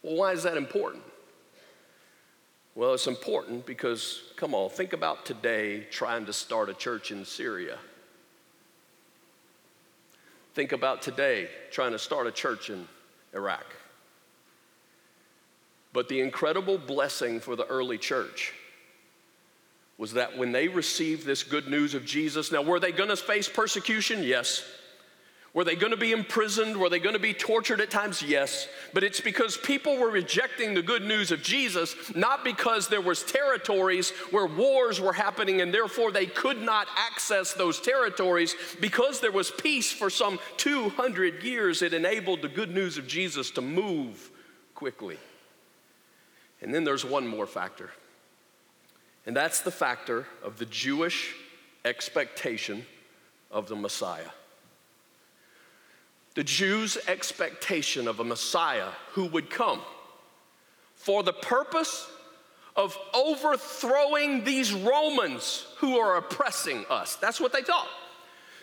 Well, 0.02 0.16
why 0.16 0.32
is 0.32 0.42
that 0.42 0.58
important? 0.58 1.04
Well, 2.80 2.94
it's 2.94 3.08
important 3.08 3.66
because, 3.66 4.22
come 4.38 4.56
on, 4.56 4.70
think 4.70 4.94
about 4.94 5.26
today 5.26 5.86
trying 5.92 6.26
to 6.28 6.32
start 6.32 6.70
a 6.70 6.74
church 6.74 7.12
in 7.12 7.26
Syria. 7.26 7.78
Think 10.54 10.72
about 10.72 11.02
today 11.02 11.50
trying 11.72 11.92
to 11.92 12.00
start 12.00 12.26
a 12.26 12.32
church 12.32 12.70
in 12.70 12.88
Iraq. 13.34 13.66
But 15.92 16.08
the 16.08 16.22
incredible 16.22 16.78
blessing 16.78 17.42
for 17.42 17.58
the 17.58 17.66
early 17.66 17.98
church 17.98 18.54
was 19.98 20.14
that 20.14 20.38
when 20.38 20.54
they 20.54 20.70
received 20.70 21.26
this 21.26 21.44
good 21.44 21.68
news 21.68 21.94
of 21.96 22.06
Jesus, 22.06 22.50
now 22.50 22.62
were 22.62 22.80
they 22.80 22.94
gonna 22.94 23.18
face 23.18 23.50
persecution? 23.50 24.24
Yes. 24.24 24.64
Were 25.60 25.66
they 25.66 25.76
going 25.76 25.92
to 25.92 25.98
be 25.98 26.14
imprisoned? 26.14 26.78
Were 26.78 26.88
they 26.88 27.00
going 27.00 27.16
to 27.16 27.20
be 27.20 27.34
tortured 27.34 27.82
at 27.82 27.92
times? 27.92 28.24
Yes. 28.24 28.70
But 28.94 29.04
it's 29.04 29.20
because 29.20 29.58
people 29.58 29.98
were 29.98 30.10
rejecting 30.10 30.74
the 30.74 30.82
good 30.82 31.04
news 31.04 31.32
of 31.32 31.44
Jesus, 31.44 31.98
not 32.16 32.46
because 32.46 32.88
there 32.88 33.02
was 33.02 33.24
territories 33.24 34.12
where 34.32 34.46
wars 34.46 35.02
were 35.02 35.12
happening 35.12 35.60
and 35.60 35.74
therefore 35.74 36.14
they 36.14 36.28
could 36.28 36.62
not 36.62 36.88
access 36.96 37.52
those 37.52 37.82
territories. 37.82 38.56
Because 38.80 39.20
there 39.20 39.34
was 39.34 39.52
peace 39.52 39.92
for 39.92 40.10
some 40.10 40.40
200 40.56 41.44
years, 41.44 41.82
it 41.82 41.94
enabled 41.94 42.42
the 42.42 42.48
good 42.48 42.74
news 42.74 42.98
of 42.98 43.06
Jesus 43.06 43.52
to 43.52 43.62
move 43.62 44.32
quickly. 44.76 45.18
And 46.62 46.74
then 46.74 46.86
there's 46.86 47.04
one 47.04 47.28
more 47.28 47.46
factor. 47.46 47.90
And 49.26 49.36
that's 49.36 49.60
the 49.60 49.72
factor 49.72 50.26
of 50.42 50.58
the 50.58 50.68
Jewish 50.68 51.36
expectation 51.84 52.86
of 53.52 53.68
the 53.68 53.76
Messiah 53.76 54.30
the 56.36 56.44
Jews' 56.44 56.98
expectation 57.08 58.08
of 58.08 58.20
a 58.20 58.24
Messiah 58.24 58.90
who 59.14 59.26
would 59.28 59.50
come 59.50 59.82
for 60.96 61.24
the 61.24 61.34
purpose 61.34 62.08
of 62.76 62.98
overthrowing 63.14 64.44
these 64.44 64.74
Romans 64.74 65.66
who 65.78 65.98
are 65.98 66.18
oppressing 66.18 66.86
us. 66.90 67.16
That's 67.16 67.40
what 67.42 67.52
they 67.52 67.62
thought. 67.62 67.88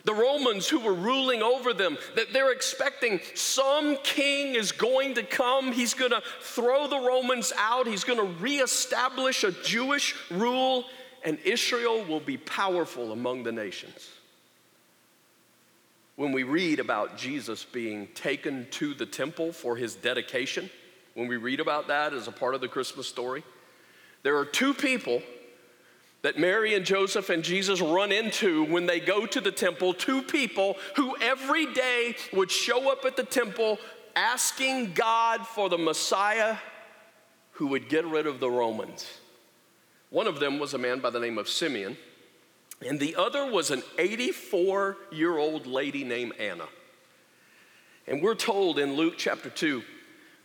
The 0.04 0.14
Romans 0.14 0.68
who 0.68 0.78
were 0.78 0.94
ruling 0.94 1.42
over 1.42 1.75
them, 1.75 1.99
that 2.14 2.32
they're 2.32 2.52
expecting 2.52 3.20
some 3.35 3.96
king 4.04 4.54
is 4.54 4.70
going 4.70 5.14
to 5.14 5.25
come. 5.25 5.73
He's 5.73 5.94
going 5.94 6.12
to 6.12 6.23
throw 6.40 6.87
the 6.87 7.00
Romans 7.00 7.52
out. 7.58 7.88
He's 7.88 8.04
going 8.04 8.20
to 8.20 8.40
reestablish 8.40 9.42
a 9.42 9.50
Jewish 9.50 10.14
rule, 10.30 10.85
and 11.25 11.38
Israel 11.40 12.04
will 12.04 12.20
be 12.20 12.37
powerful 12.37 13.11
among 13.11 13.42
the 13.42 13.52
nations 13.52 14.08
when 16.16 16.32
we 16.32 16.42
read 16.42 16.80
about 16.80 17.16
Jesus 17.16 17.64
being 17.64 18.08
taken 18.14 18.66
to 18.73 18.94
the 18.94 19.06
temple 19.06 19.52
for 19.52 19.76
his 19.76 19.94
dedication, 19.94 20.70
when 21.14 21.28
we 21.28 21.37
read 21.37 21.61
about 21.61 21.88
that 21.88 22.12
as 22.12 22.26
a 22.26 22.32
part 22.32 22.54
of 22.54 22.61
the 22.61 22.68
Christmas 22.68 23.06
story, 23.06 23.44
there 24.23 24.37
are 24.38 24.44
two 24.44 24.75
people 24.75 25.23
that 26.23 26.38
Mary 26.38 26.75
and 26.75 26.85
Joseph 26.85 27.30
and 27.30 27.44
Jesus 27.44 27.80
run 27.80 28.11
into 28.11 28.64
when 28.64 28.87
they 28.87 28.99
go 28.99 29.26
to 29.26 29.40
the 29.40 29.52
temple, 29.52 29.94
two 29.94 30.23
people 30.23 30.76
who 30.96 31.14
every 31.20 31.73
day 31.73 32.16
would 32.32 32.50
show 32.50 32.90
up 32.90 33.04
at 33.04 33.16
the 33.16 33.23
temple 33.23 33.78
asking 34.16 34.94
God 34.94 35.46
for 35.46 35.68
the 35.68 35.78
Messiah 35.78 36.56
who 37.52 37.68
would 37.68 37.88
get 37.88 38.04
rid 38.06 38.26
of 38.26 38.40
the 38.40 38.50
Romans. 38.50 39.06
One 40.11 40.26
of 40.26 40.40
them 40.40 40.58
was 40.58 40.75
a 40.75 40.78
man 40.78 41.00
by 41.00 41.11
the 41.11 41.20
name 41.20 41.38
of 41.38 41.49
Simeon 41.49 41.96
and 42.85 43.00
the 43.00 43.16
other 43.16 43.50
was 43.50 43.71
an 43.71 43.83
84 43.99 44.97
year 45.11 45.37
old 45.38 45.66
lady 45.66 46.04
named 46.04 46.35
Anna. 46.38 46.66
And 48.06 48.23
we're 48.23 48.35
told 48.35 48.78
in 48.78 48.95
Luke 48.95 49.14
chapter 49.16 49.50
2, 49.50 49.83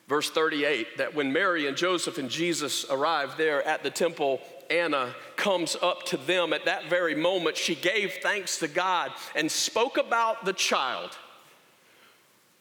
verse 0.08 0.30
38, 0.32 0.98
that 0.98 1.14
when 1.14 1.32
Mary 1.32 1.68
and 1.68 1.78
Joseph 1.78 2.18
and 2.18 2.30
Jesus 2.30 2.86
arrived 2.90 3.38
there 3.38 3.66
at 3.68 3.84
the 3.84 3.92
temple, 3.92 4.42
Anna 4.70 5.14
comes 5.36 5.76
up 5.82 6.04
to 6.08 6.18
them 6.18 6.54
at 6.54 6.66
that 6.66 6.90
very 6.90 7.14
moment. 7.14 7.58
She 7.58 7.76
gave 7.76 8.14
thanks 8.24 8.58
to 8.60 8.68
God 8.68 9.12
and 9.36 9.52
spoke 9.52 9.98
about 9.98 10.46
the 10.46 10.54
child 10.54 11.18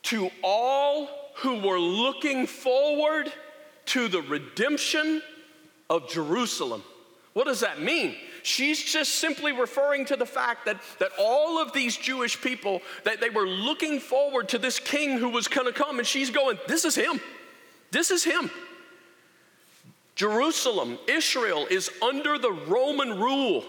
to 0.03 0.29
all 0.43 1.07
who 1.37 1.59
were 1.61 1.79
looking 1.79 2.45
forward 2.45 3.31
to 3.85 4.07
the 4.07 4.21
redemption 4.21 5.21
of 5.89 6.09
Jerusalem. 6.09 6.83
What 7.33 7.45
does 7.45 7.61
that 7.61 7.81
mean? 7.81 8.15
She's 8.43 8.81
just 8.81 9.15
simply 9.15 9.51
referring 9.51 10.05
to 10.05 10.15
the 10.15 10.25
fact 10.25 10.65
that, 10.65 10.81
that 10.99 11.11
all 11.19 11.61
of 11.61 11.73
these 11.73 11.95
Jewish 11.95 12.41
people, 12.41 12.81
that 13.03 13.21
they 13.21 13.29
were 13.29 13.47
looking 13.47 13.99
forward 13.99 14.49
to 14.49 14.57
this 14.57 14.79
king 14.79 15.17
who 15.17 15.29
was 15.29 15.47
gonna 15.47 15.71
come, 15.71 15.99
and 15.99 16.07
she's 16.07 16.29
going, 16.29 16.57
This 16.67 16.85
is 16.85 16.95
him. 16.95 17.19
This 17.91 18.09
is 18.09 18.23
him. 18.23 18.49
Jerusalem, 20.15 20.97
Israel, 21.07 21.67
is 21.69 21.89
under 22.01 22.37
the 22.37 22.51
Roman 22.51 23.19
rule, 23.19 23.63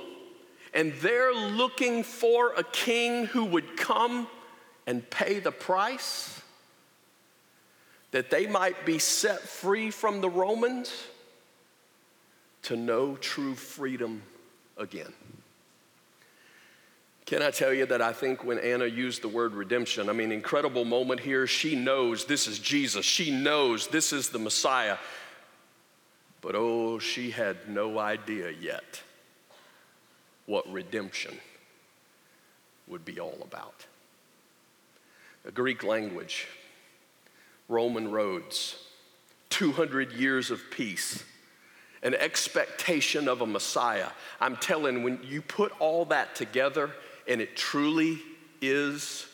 and 0.74 0.92
they're 0.94 1.34
looking 1.34 2.02
for 2.02 2.52
a 2.54 2.64
king 2.64 3.26
who 3.26 3.44
would 3.44 3.76
come 3.76 4.26
and 4.86 5.08
pay 5.10 5.38
the 5.38 5.52
price 5.52 6.40
that 8.10 8.30
they 8.30 8.46
might 8.46 8.84
be 8.84 8.98
set 8.98 9.40
free 9.40 9.90
from 9.90 10.20
the 10.20 10.28
Romans 10.28 10.92
to 12.62 12.76
know 12.76 13.16
true 13.16 13.54
freedom 13.54 14.22
again. 14.82 15.12
Can 17.24 17.40
I 17.40 17.50
tell 17.50 17.72
you 17.72 17.86
that 17.86 18.02
I 18.02 18.12
think 18.12 18.44
when 18.44 18.58
Anna 18.58 18.84
used 18.84 19.22
the 19.22 19.28
word 19.28 19.54
redemption, 19.54 20.10
I 20.10 20.12
mean, 20.12 20.32
incredible 20.32 20.84
moment 20.84 21.20
here. 21.20 21.46
She 21.46 21.74
knows 21.74 22.26
this 22.26 22.46
is 22.46 22.58
Jesus, 22.58 23.06
she 23.06 23.30
knows 23.30 23.86
this 23.86 24.12
is 24.12 24.28
the 24.28 24.38
Messiah. 24.38 24.98
But 26.42 26.56
oh, 26.56 26.98
she 26.98 27.30
had 27.30 27.68
no 27.68 28.00
idea 28.00 28.50
yet 28.50 29.00
what 30.46 30.70
redemption 30.70 31.38
would 32.88 33.04
be 33.04 33.20
all 33.20 33.38
about. 33.42 33.86
a 35.46 35.50
Greek 35.50 35.82
language, 35.82 36.46
Roman 37.68 38.10
roads, 38.10 38.76
200 39.50 40.12
years 40.12 40.50
of 40.50 40.60
peace, 40.70 41.24
an 42.02 42.14
expectation 42.14 43.28
of 43.28 43.40
a 43.40 43.46
Messiah. 43.46 44.08
I'm 44.40 44.56
telling, 44.56 45.02
when 45.02 45.20
you 45.22 45.40
put 45.42 45.72
all 45.78 46.04
that 46.06 46.34
together, 46.34 46.90
and 47.28 47.40
it 47.40 47.56
truly 47.56 48.18
is 48.60 49.26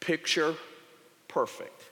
picture 0.00 0.54
perfect. 1.28 1.82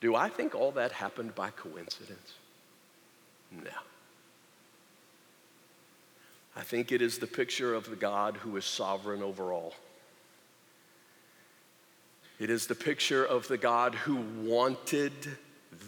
Do 0.00 0.14
I 0.14 0.28
think 0.28 0.54
all 0.54 0.72
that 0.72 0.92
happened 0.92 1.34
by 1.34 1.50
coincidence? 1.50 2.34
No. 3.52 3.70
I 6.56 6.62
think 6.62 6.92
it 6.92 7.02
is 7.02 7.18
the 7.18 7.26
picture 7.26 7.74
of 7.74 7.88
the 7.88 7.96
God 7.96 8.36
who 8.36 8.56
is 8.56 8.64
sovereign 8.64 9.22
over 9.22 9.52
all. 9.52 9.74
It 12.38 12.50
is 12.50 12.66
the 12.66 12.74
picture 12.74 13.24
of 13.24 13.48
the 13.48 13.58
God 13.58 13.94
who 13.94 14.16
wanted 14.44 15.12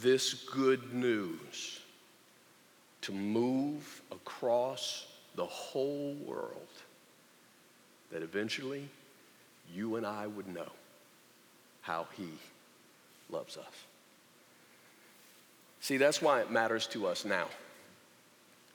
this 0.03 0.35
good 0.35 0.95
news 0.95 1.81
to 3.03 3.13
move 3.13 4.03
across 4.11 5.07
the 5.37 5.47
whole 5.47 6.15
world 6.27 6.69
that 8.13 8.23
eventually 8.23 8.89
you 9.75 9.97
and 9.97 10.05
I 10.05 10.27
would 10.27 10.49
know 10.49 10.69
how 11.83 12.07
He 12.17 12.29
loves 13.31 13.57
us. 13.57 13.65
See, 15.81 15.97
that's 15.97 16.21
why 16.21 16.41
it 16.41 16.51
matters 16.51 16.87
to 16.89 17.07
us 17.07 17.25
now. 17.25 17.47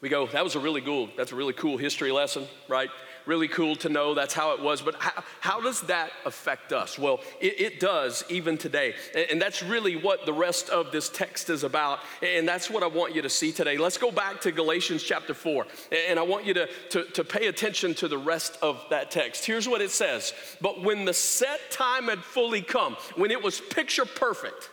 We 0.02 0.10
go, 0.10 0.28
that 0.28 0.44
was 0.44 0.56
a 0.56 0.60
really 0.60 0.82
cool, 0.82 1.10
that's 1.16 1.32
a 1.32 1.36
really 1.36 1.54
cool 1.54 1.78
history 1.78 2.12
lesson, 2.12 2.48
right? 2.68 2.90
Really 3.26 3.48
cool 3.48 3.76
to 3.78 3.90
know 3.90 4.14
that's 4.14 4.34
how 4.34 4.54
it 4.54 4.62
was. 4.62 4.82
But 4.82 4.96
how, 5.00 5.24
how 5.40 5.62
does 5.62 5.82
that 5.82 6.12
affect 6.26 6.72
us? 6.72 7.00
Well, 7.00 7.22
it, 7.42 7.60
it 7.60 7.80
does 7.80 8.24
even 8.30 8.58
today. 8.58 8.94
And, 9.16 9.32
and 9.32 9.42
that's 9.42 9.64
really 9.64 9.96
what 9.96 10.26
the 10.26 10.34
rest 10.34 10.70
of 10.70 10.92
this 10.92 11.10
text 11.10 11.50
is 11.50 11.64
about. 11.64 12.00
And 12.22 12.48
that's 12.48 12.70
what 12.70 12.84
I 12.84 12.88
want 12.88 13.16
you 13.16 13.24
to 13.24 13.30
see 13.30 13.52
today. 13.52 13.78
Let's 13.78 13.98
go 13.98 14.12
back 14.12 14.42
to 14.42 14.52
Galatians 14.52 15.02
chapter 15.02 15.34
4. 15.34 15.66
And 16.10 16.20
I 16.20 16.22
want 16.22 16.46
you 16.46 16.54
to, 16.54 16.68
to, 16.92 17.04
to 17.06 17.24
pay 17.24 17.48
attention 17.48 17.96
to 17.96 18.08
the 18.08 18.18
rest 18.18 18.58
of 18.62 18.84
that 18.92 19.10
text. 19.10 19.46
Here's 19.46 19.68
what 19.68 19.82
it 19.82 19.92
says 19.92 20.34
But 20.62 20.82
when 20.82 21.06
the 21.06 21.14
set 21.14 21.72
time 21.72 22.06
had 22.06 22.20
fully 22.20 22.62
come, 22.62 22.96
when 23.16 23.32
it 23.32 23.44
was 23.44 23.60
picture 23.60 24.06
perfect, 24.06 24.70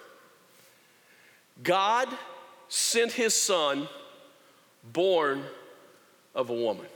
God 1.62 2.09
sent 2.68 3.12
his 3.12 3.35
son 3.35 3.88
born 4.92 5.44
of 6.35 6.50
a 6.50 6.54
woman. 6.54 6.87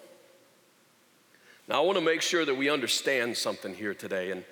Now, 1.68 1.82
I 1.82 1.84
want 1.84 1.98
to 1.98 2.04
make 2.04 2.22
sure 2.22 2.44
that 2.44 2.54
we 2.54 2.70
understand 2.70 3.36
something 3.36 3.74
here 3.74 3.94
today. 3.94 4.30
And 4.30 4.44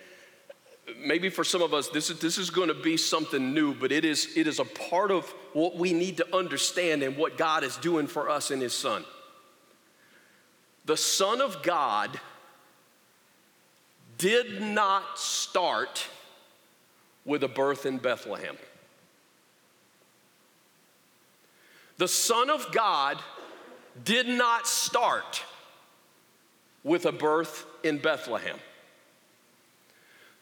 maybe 0.98 1.30
for 1.30 1.44
some 1.44 1.62
of 1.62 1.72
us, 1.72 1.88
this 1.88 2.10
is, 2.10 2.18
this 2.18 2.38
is 2.38 2.50
going 2.50 2.68
to 2.68 2.74
be 2.74 2.96
something 2.96 3.54
new, 3.54 3.74
but 3.74 3.92
it 3.92 4.04
is, 4.04 4.36
it 4.36 4.46
is 4.46 4.58
a 4.58 4.64
part 4.64 5.10
of 5.10 5.28
what 5.52 5.76
we 5.76 5.92
need 5.92 6.16
to 6.16 6.36
understand 6.36 7.02
and 7.02 7.16
what 7.16 7.38
God 7.38 7.62
is 7.62 7.76
doing 7.76 8.08
for 8.08 8.28
us 8.28 8.50
in 8.50 8.60
His 8.60 8.72
Son. 8.72 9.04
The 10.86 10.96
Son 10.96 11.40
of 11.40 11.62
God 11.62 12.18
did 14.18 14.60
not 14.60 15.18
start 15.18 16.06
with 17.24 17.42
a 17.44 17.48
birth 17.48 17.86
in 17.86 17.98
Bethlehem. 17.98 18.56
The 21.96 22.08
Son 22.08 22.50
of 22.50 22.72
God 22.72 23.18
did 24.04 24.26
not 24.26 24.66
start 24.66 25.44
with 26.84 27.06
a 27.06 27.12
birth 27.12 27.66
in 27.82 27.98
Bethlehem. 27.98 28.58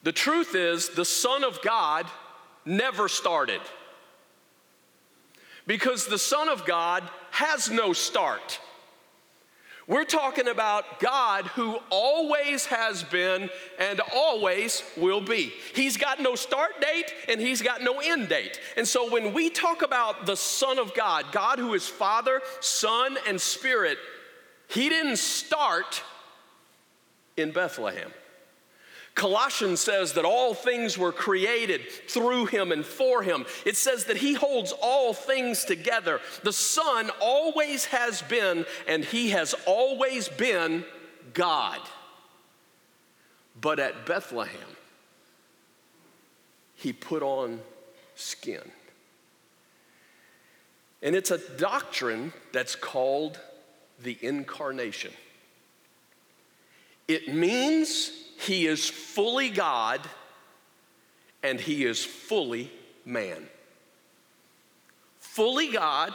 The 0.03 0.11
truth 0.11 0.53
is, 0.53 0.89
the 0.89 1.05
Son 1.05 1.43
of 1.43 1.61
God 1.61 2.05
never 2.65 3.07
started. 3.07 3.61
Because 5.65 6.07
the 6.07 6.19
Son 6.19 6.49
of 6.49 6.65
God 6.65 7.03
has 7.31 7.71
no 7.71 7.93
start. 7.93 8.59
We're 9.87 10.05
talking 10.05 10.47
about 10.47 11.01
God 11.01 11.45
who 11.47 11.77
always 11.89 12.65
has 12.67 13.03
been 13.03 13.49
and 13.77 14.01
always 14.15 14.81
will 14.95 15.19
be. 15.19 15.51
He's 15.73 15.97
got 15.97 16.21
no 16.21 16.35
start 16.35 16.79
date 16.79 17.13
and 17.27 17.39
he's 17.39 17.61
got 17.61 17.81
no 17.81 17.99
end 17.99 18.29
date. 18.29 18.59
And 18.77 18.87
so 18.87 19.11
when 19.11 19.33
we 19.33 19.49
talk 19.49 19.81
about 19.81 20.25
the 20.25 20.37
Son 20.37 20.79
of 20.79 20.93
God, 20.93 21.25
God 21.33 21.59
who 21.59 21.73
is 21.73 21.87
Father, 21.87 22.41
Son, 22.61 23.17
and 23.27 23.39
Spirit, 23.39 23.97
he 24.69 24.87
didn't 24.87 25.17
start 25.17 26.01
in 27.37 27.51
Bethlehem. 27.51 28.11
Colossians 29.15 29.79
says 29.79 30.13
that 30.13 30.25
all 30.25 30.55
things 30.55 30.97
were 30.97 31.11
created 31.11 31.81
through 32.07 32.47
him 32.47 32.71
and 32.71 32.83
for 32.83 33.21
him. 33.21 33.45
It 33.63 33.77
says 33.77 34.05
that 34.05 34.17
he 34.17 34.33
holds 34.33 34.73
all 34.81 35.13
things 35.13 35.65
together. 35.65 36.19
The 36.41 36.53
Son 36.53 37.11
always 37.21 37.85
has 37.85 38.23
been, 38.23 38.65
and 38.87 39.05
he 39.05 39.29
has 39.29 39.53
always 39.67 40.29
been 40.29 40.83
God. 41.33 41.79
But 43.59 43.79
at 43.79 44.07
Bethlehem, 44.07 44.59
he 46.75 46.91
put 46.91 47.21
on 47.21 47.61
skin. 48.15 48.63
And 51.03 51.15
it's 51.15 51.31
a 51.31 51.37
doctrine 51.37 52.33
that's 52.51 52.75
called 52.75 53.39
the 54.01 54.17
incarnation. 54.21 55.11
It 57.07 57.33
means 57.33 58.11
he 58.39 58.67
is 58.67 58.89
fully 58.89 59.49
God 59.49 60.01
and 61.41 61.59
he 61.59 61.85
is 61.85 62.03
fully 62.03 62.71
man. 63.05 63.47
Fully 65.19 65.71
God 65.71 66.13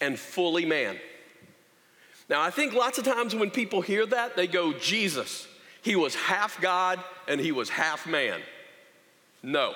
and 0.00 0.18
fully 0.18 0.64
man. 0.64 0.96
Now, 2.28 2.40
I 2.40 2.50
think 2.50 2.72
lots 2.72 2.98
of 2.98 3.04
times 3.04 3.34
when 3.34 3.50
people 3.50 3.80
hear 3.82 4.06
that, 4.06 4.36
they 4.36 4.46
go, 4.46 4.72
Jesus, 4.72 5.46
he 5.82 5.96
was 5.96 6.14
half 6.14 6.60
God 6.60 7.02
and 7.28 7.40
he 7.40 7.52
was 7.52 7.68
half 7.68 8.06
man. 8.06 8.40
No. 9.42 9.74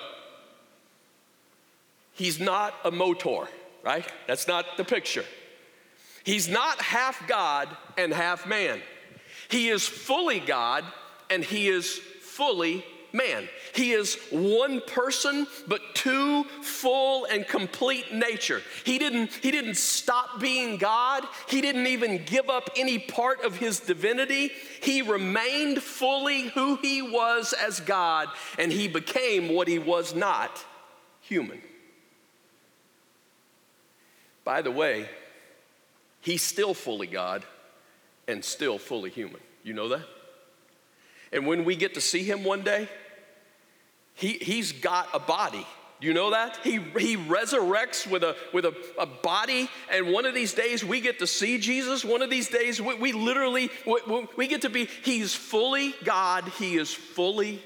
He's 2.13 2.39
not 2.39 2.73
a 2.83 2.91
motor, 2.91 3.47
right? 3.83 4.05
That's 4.27 4.47
not 4.47 4.77
the 4.77 4.83
picture. 4.83 5.25
He's 6.23 6.49
not 6.49 6.81
half 6.81 7.27
God 7.27 7.69
and 7.97 8.13
half 8.13 8.47
man. 8.47 8.81
He 9.49 9.69
is 9.69 9.87
fully 9.87 10.39
God 10.39 10.85
and 11.29 11.43
he 11.43 11.67
is 11.67 11.97
fully 12.21 12.85
man. 13.11 13.49
He 13.73 13.91
is 13.91 14.15
one 14.29 14.81
person, 14.81 15.47
but 15.67 15.81
two 15.95 16.43
full 16.61 17.25
and 17.25 17.47
complete 17.47 18.13
nature. 18.13 18.61
He 18.83 18.99
didn't, 18.99 19.31
he 19.33 19.51
didn't 19.51 19.77
stop 19.77 20.39
being 20.39 20.77
God. 20.77 21.25
He 21.47 21.61
didn't 21.61 21.87
even 21.87 22.23
give 22.25 22.49
up 22.49 22.69
any 22.75 22.99
part 22.99 23.43
of 23.43 23.57
his 23.57 23.79
divinity. 23.79 24.51
He 24.81 25.01
remained 25.01 25.81
fully 25.81 26.49
who 26.49 26.75
he 26.77 27.01
was 27.01 27.53
as 27.53 27.79
God, 27.79 28.29
and 28.57 28.71
he 28.71 28.87
became 28.87 29.53
what 29.53 29.67
he 29.67 29.79
was 29.79 30.13
not 30.13 30.63
human. 31.21 31.61
By 34.43 34.61
the 34.61 34.71
way, 34.71 35.09
he's 36.21 36.41
still 36.41 36.73
fully 36.73 37.07
God 37.07 37.43
and 38.29 38.45
still 38.45 38.77
fully 38.77 39.09
human. 39.09 39.41
You 39.63 39.73
know 39.73 39.89
that? 39.89 40.05
And 41.33 41.47
when 41.47 41.65
we 41.65 41.75
get 41.75 41.95
to 41.95 42.01
see 42.01 42.23
him 42.23 42.43
one 42.43 42.61
day, 42.61 42.87
he, 44.13 44.33
he's 44.33 44.71
got 44.71 45.09
a 45.13 45.19
body. 45.19 45.65
You 45.99 46.13
know 46.13 46.29
that? 46.29 46.57
He, 46.63 46.73
he 46.97 47.17
resurrects 47.17 48.09
with, 48.09 48.23
a, 48.23 48.35
with 48.53 48.65
a, 48.65 48.73
a 48.97 49.05
body, 49.05 49.67
and 49.91 50.13
one 50.13 50.25
of 50.25 50.33
these 50.33 50.53
days 50.53 50.85
we 50.85 51.01
get 51.01 51.19
to 51.19 51.27
see 51.27 51.57
Jesus. 51.57 52.05
One 52.05 52.21
of 52.21 52.29
these 52.29 52.47
days 52.47 52.79
we, 52.79 52.93
we 52.95 53.11
literally, 53.11 53.69
we, 53.85 54.27
we 54.37 54.47
get 54.47 54.61
to 54.61 54.69
be, 54.69 54.85
he's 54.85 55.35
fully 55.35 55.93
God, 56.05 56.45
he 56.57 56.77
is 56.77 56.93
fully 56.93 57.61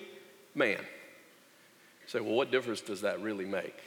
man. 0.56 0.80
You 0.80 2.08
say, 2.08 2.20
well, 2.22 2.34
what 2.34 2.52
difference 2.52 2.82
does 2.82 3.02
that 3.02 3.22
really 3.22 3.46
make? 3.46 3.78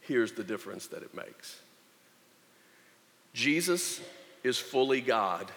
Here's 0.00 0.32
the 0.32 0.44
difference 0.44 0.88
that 0.88 1.02
it 1.02 1.14
makes 1.14 1.60
Jesus 3.32 4.00
is 4.42 4.58
fully 4.58 5.00
God 5.00 5.50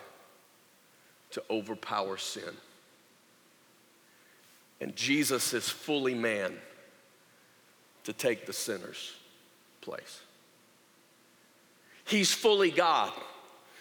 to 1.32 1.44
overpower 1.50 2.18
sin. 2.18 2.44
And 4.80 4.96
Jesus 4.96 5.54
is 5.54 5.70
fully 5.70 6.14
man 6.14 6.54
to 8.04 8.14
take 8.14 8.46
the 8.46 8.54
sinner's 8.54 9.14
place. 9.82 10.22
He's 12.06 12.32
fully 12.32 12.72
God. 12.72 13.12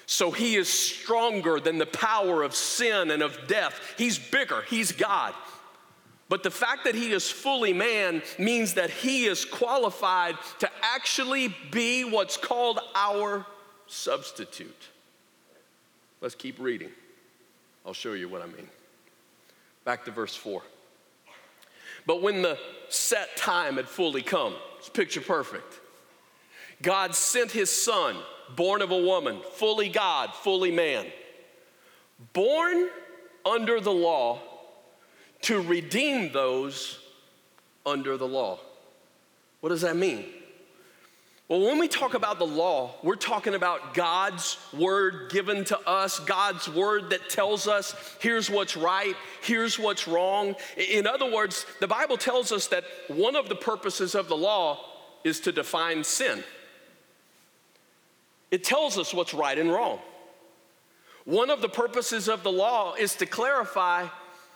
So 0.06 0.30
he 0.30 0.56
is 0.56 0.68
stronger 0.68 1.60
than 1.60 1.78
the 1.78 1.86
power 1.86 2.42
of 2.42 2.54
sin 2.54 3.10
and 3.10 3.22
of 3.22 3.38
death. 3.46 3.80
He's 3.96 4.18
bigger, 4.18 4.62
he's 4.68 4.92
God. 4.92 5.34
But 6.28 6.42
the 6.42 6.50
fact 6.50 6.84
that 6.84 6.94
he 6.94 7.12
is 7.12 7.30
fully 7.30 7.72
man 7.72 8.22
means 8.38 8.74
that 8.74 8.90
he 8.90 9.26
is 9.26 9.44
qualified 9.44 10.36
to 10.60 10.70
actually 10.82 11.54
be 11.70 12.04
what's 12.04 12.36
called 12.36 12.80
our 12.94 13.46
substitute. 13.86 14.88
Let's 16.24 16.34
keep 16.34 16.58
reading. 16.58 16.88
I'll 17.84 17.92
show 17.92 18.14
you 18.14 18.30
what 18.30 18.40
I 18.40 18.46
mean. 18.46 18.66
Back 19.84 20.06
to 20.06 20.10
verse 20.10 20.34
4. 20.34 20.62
But 22.06 22.22
when 22.22 22.40
the 22.40 22.58
set 22.88 23.36
time 23.36 23.76
had 23.76 23.86
fully 23.86 24.22
come, 24.22 24.54
it's 24.78 24.88
picture 24.88 25.20
perfect. 25.20 25.80
God 26.80 27.14
sent 27.14 27.50
his 27.50 27.68
son, 27.68 28.16
born 28.56 28.80
of 28.80 28.90
a 28.90 28.96
woman, 28.96 29.42
fully 29.56 29.90
God, 29.90 30.32
fully 30.32 30.72
man, 30.72 31.04
born 32.32 32.88
under 33.44 33.78
the 33.78 33.92
law 33.92 34.40
to 35.42 35.60
redeem 35.60 36.32
those 36.32 37.00
under 37.84 38.16
the 38.16 38.26
law. 38.26 38.60
What 39.60 39.68
does 39.68 39.82
that 39.82 39.96
mean? 39.96 40.24
Well, 41.46 41.60
when 41.60 41.78
we 41.78 41.88
talk 41.88 42.14
about 42.14 42.38
the 42.38 42.46
law, 42.46 42.94
we're 43.02 43.16
talking 43.16 43.54
about 43.54 43.92
God's 43.92 44.56
word 44.72 45.30
given 45.30 45.64
to 45.66 45.78
us, 45.86 46.18
God's 46.20 46.70
word 46.70 47.10
that 47.10 47.28
tells 47.28 47.68
us 47.68 47.94
here's 48.18 48.48
what's 48.48 48.78
right, 48.78 49.14
here's 49.42 49.78
what's 49.78 50.08
wrong. 50.08 50.54
In 50.76 51.06
other 51.06 51.30
words, 51.30 51.66
the 51.80 51.86
Bible 51.86 52.16
tells 52.16 52.50
us 52.50 52.68
that 52.68 52.84
one 53.08 53.36
of 53.36 53.50
the 53.50 53.54
purposes 53.54 54.14
of 54.14 54.28
the 54.28 54.36
law 54.36 54.86
is 55.22 55.38
to 55.40 55.52
define 55.52 56.02
sin. 56.02 56.42
It 58.50 58.64
tells 58.64 58.96
us 58.96 59.12
what's 59.12 59.34
right 59.34 59.58
and 59.58 59.70
wrong. 59.70 59.98
One 61.26 61.50
of 61.50 61.60
the 61.60 61.68
purposes 61.68 62.26
of 62.26 62.42
the 62.42 62.52
law 62.52 62.94
is 62.94 63.16
to 63.16 63.26
clarify 63.26 64.06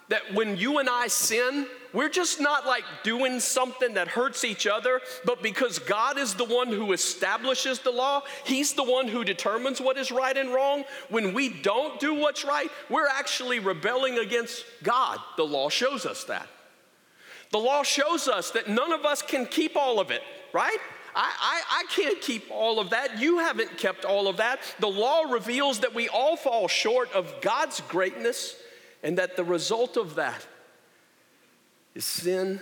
that 0.09 0.35
when 0.35 0.57
you 0.57 0.79
and 0.79 0.89
I 0.89 1.09
sin, 1.09 1.67
we're 1.93 2.09
just 2.09 2.41
not 2.41 2.67
like 2.67 2.85
doing 3.03 3.41
something 3.41 3.95
that 3.95 4.09
hurts 4.09 4.45
each 4.45 4.67
other, 4.67 5.01
but 5.25 5.43
because 5.43 5.79
God 5.79 6.19
is 6.19 6.35
the 6.35 6.45
one 6.45 6.69
who 6.69 6.93
establishes 6.93 7.79
the 7.79 7.91
law, 7.91 8.23
He's 8.45 8.75
the 8.75 8.85
one 8.85 9.09
who 9.09 9.25
determines 9.25 9.81
what 9.81 9.97
is 9.97 10.11
right 10.11 10.37
and 10.37 10.53
wrong. 10.53 10.85
When 11.09 11.33
we 11.33 11.49
don't 11.49 11.99
do 12.01 12.15
what's 12.15 12.45
right, 12.45 12.71
we're 12.91 13.09
actually 13.09 13.59
rebelling 13.59 14.19
against 14.19 14.65
God. 14.83 15.19
The 15.37 15.45
law 15.45 15.69
shows 15.69 16.05
us 16.05 16.25
that. 16.25 16.49
The 17.51 17.59
law 17.59 17.83
shows 17.83 18.29
us 18.29 18.51
that 18.51 18.69
none 18.69 18.93
of 18.93 19.07
us 19.07 19.23
can 19.23 19.47
keep 19.47 19.77
all 19.77 20.01
of 20.01 20.11
it, 20.11 20.23
right? 20.53 20.79
I, 21.17 21.33
I, 21.41 21.63
I, 21.81 21.85
can't 21.91 22.21
keep 22.21 22.51
all 22.51 22.79
of 22.79 22.91
that. 22.91 23.19
You 23.19 23.39
haven't 23.39 23.79
kept 23.79 24.05
all 24.05 24.29
of 24.29 24.37
that. 24.37 24.61
The 24.79 24.89
law 24.89 25.23
reveals 25.23 25.81
that 25.81 25.95
we 25.95 26.09
all 26.11 26.37
fall 26.37 26.69
short 26.69 27.11
of 27.13 27.41
God's 27.41 27.81
greatness 27.81 28.55
and 29.03 29.19
that 29.19 29.37
the 29.37 29.45
result 29.45 29.97
of 29.97 30.17
that 30.17 30.47
is 31.95 32.05
sin 32.05 32.61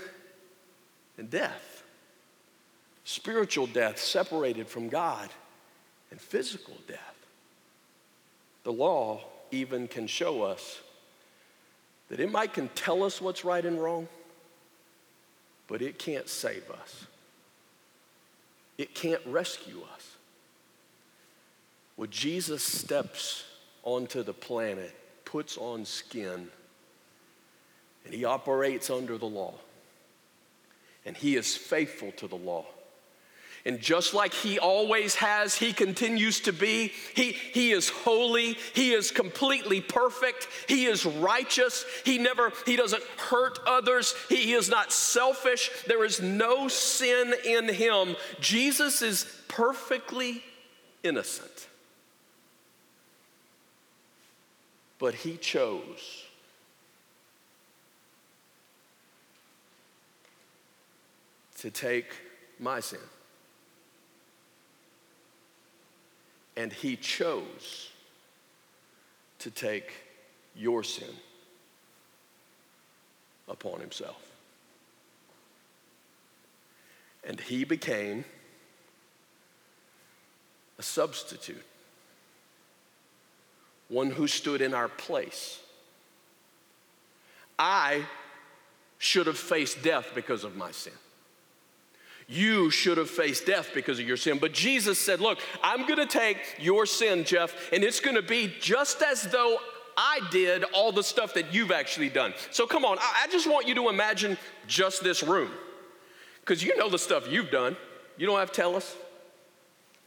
and 1.18 1.30
death. 1.30 1.82
Spiritual 3.04 3.66
death, 3.66 3.98
separated 3.98 4.66
from 4.66 4.88
God, 4.88 5.28
and 6.10 6.20
physical 6.20 6.76
death. 6.88 7.16
The 8.64 8.72
law 8.72 9.20
even 9.50 9.86
can 9.88 10.06
show 10.06 10.42
us 10.42 10.80
that 12.08 12.20
it 12.20 12.30
might 12.30 12.52
can 12.52 12.68
tell 12.70 13.02
us 13.02 13.20
what's 13.20 13.44
right 13.44 13.64
and 13.64 13.80
wrong, 13.80 14.08
but 15.68 15.82
it 15.82 15.98
can't 15.98 16.28
save 16.28 16.70
us. 16.70 17.06
It 18.78 18.94
can't 18.94 19.22
rescue 19.26 19.82
us. 19.94 20.16
When 21.96 22.10
Jesus 22.10 22.62
steps 22.62 23.44
onto 23.82 24.22
the 24.22 24.34
planet, 24.34 24.94
puts 25.26 25.58
on 25.58 25.84
skin, 25.84 26.48
and 28.06 28.14
he 28.14 28.24
operates 28.24 28.88
under 28.88 29.18
the 29.18 29.26
law. 29.26 29.54
And 31.04 31.14
he 31.14 31.36
is 31.36 31.54
faithful 31.54 32.12
to 32.12 32.26
the 32.26 32.36
law. 32.36 32.64
And 33.66 33.80
just 33.80 34.14
like 34.14 34.32
he 34.32 34.60
always 34.60 35.16
has, 35.16 35.56
he 35.56 35.72
continues 35.72 36.38
to 36.40 36.52
be. 36.52 36.92
He, 37.14 37.32
he 37.32 37.72
is 37.72 37.88
holy. 37.88 38.56
He 38.74 38.92
is 38.92 39.10
completely 39.10 39.80
perfect. 39.80 40.46
He 40.68 40.86
is 40.86 41.04
righteous. 41.04 41.84
He 42.04 42.18
never, 42.18 42.52
he 42.64 42.76
doesn't 42.76 43.02
hurt 43.16 43.58
others. 43.66 44.14
He, 44.28 44.36
he 44.36 44.52
is 44.52 44.68
not 44.68 44.92
selfish. 44.92 45.70
There 45.88 46.04
is 46.04 46.22
no 46.22 46.68
sin 46.68 47.34
in 47.44 47.68
him. 47.68 48.14
Jesus 48.38 49.02
is 49.02 49.26
perfectly 49.48 50.44
innocent. 51.02 51.66
But 54.98 55.14
he 55.14 55.36
chose 55.36 56.24
to 61.58 61.70
take 61.70 62.06
my 62.58 62.80
sin. 62.80 63.00
And 66.56 66.72
he 66.72 66.96
chose 66.96 67.90
to 69.40 69.50
take 69.50 69.92
your 70.54 70.82
sin 70.82 71.14
upon 73.48 73.80
himself. 73.80 74.22
And 77.24 77.40
he 77.40 77.64
became 77.64 78.24
a 80.78 80.82
substitute, 80.82 81.64
one 83.88 84.10
who 84.10 84.26
stood 84.26 84.60
in 84.60 84.74
our 84.74 84.88
place. 84.88 85.60
I 87.58 88.04
should 88.98 89.26
have 89.26 89.38
faced 89.38 89.82
death 89.82 90.10
because 90.14 90.44
of 90.44 90.56
my 90.56 90.70
sin. 90.70 90.92
You 92.28 92.70
should 92.70 92.98
have 92.98 93.08
faced 93.08 93.46
death 93.46 93.70
because 93.72 94.00
of 94.00 94.06
your 94.06 94.16
sin. 94.16 94.38
But 94.38 94.52
Jesus 94.52 94.98
said, 94.98 95.20
Look, 95.20 95.38
I'm 95.62 95.86
gonna 95.86 96.06
take 96.06 96.38
your 96.58 96.84
sin, 96.84 97.24
Jeff, 97.24 97.54
and 97.72 97.84
it's 97.84 98.00
gonna 98.00 98.22
be 98.22 98.52
just 98.60 99.00
as 99.02 99.22
though 99.24 99.58
I 99.96 100.20
did 100.30 100.64
all 100.74 100.92
the 100.92 101.04
stuff 101.04 101.34
that 101.34 101.54
you've 101.54 101.70
actually 101.70 102.08
done. 102.08 102.34
So 102.50 102.66
come 102.66 102.84
on, 102.84 102.98
I 103.00 103.28
just 103.30 103.48
want 103.48 103.68
you 103.68 103.74
to 103.76 103.88
imagine 103.88 104.36
just 104.66 105.04
this 105.04 105.22
room. 105.22 105.50
Because 106.40 106.62
you 106.62 106.76
know 106.76 106.88
the 106.88 106.98
stuff 106.98 107.30
you've 107.30 107.50
done. 107.50 107.76
You 108.16 108.26
don't 108.26 108.38
have 108.38 108.52
to 108.52 108.60
tell 108.60 108.76
us. 108.76 108.96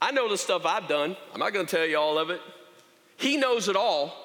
I 0.02 0.10
know 0.10 0.28
the 0.28 0.38
stuff 0.38 0.64
I've 0.64 0.88
done. 0.88 1.16
I'm 1.32 1.40
not 1.40 1.52
gonna 1.52 1.66
tell 1.66 1.86
you 1.86 1.98
all 1.98 2.18
of 2.18 2.30
it. 2.30 2.40
He 3.20 3.36
knows 3.36 3.68
it 3.68 3.76
all. 3.76 4.16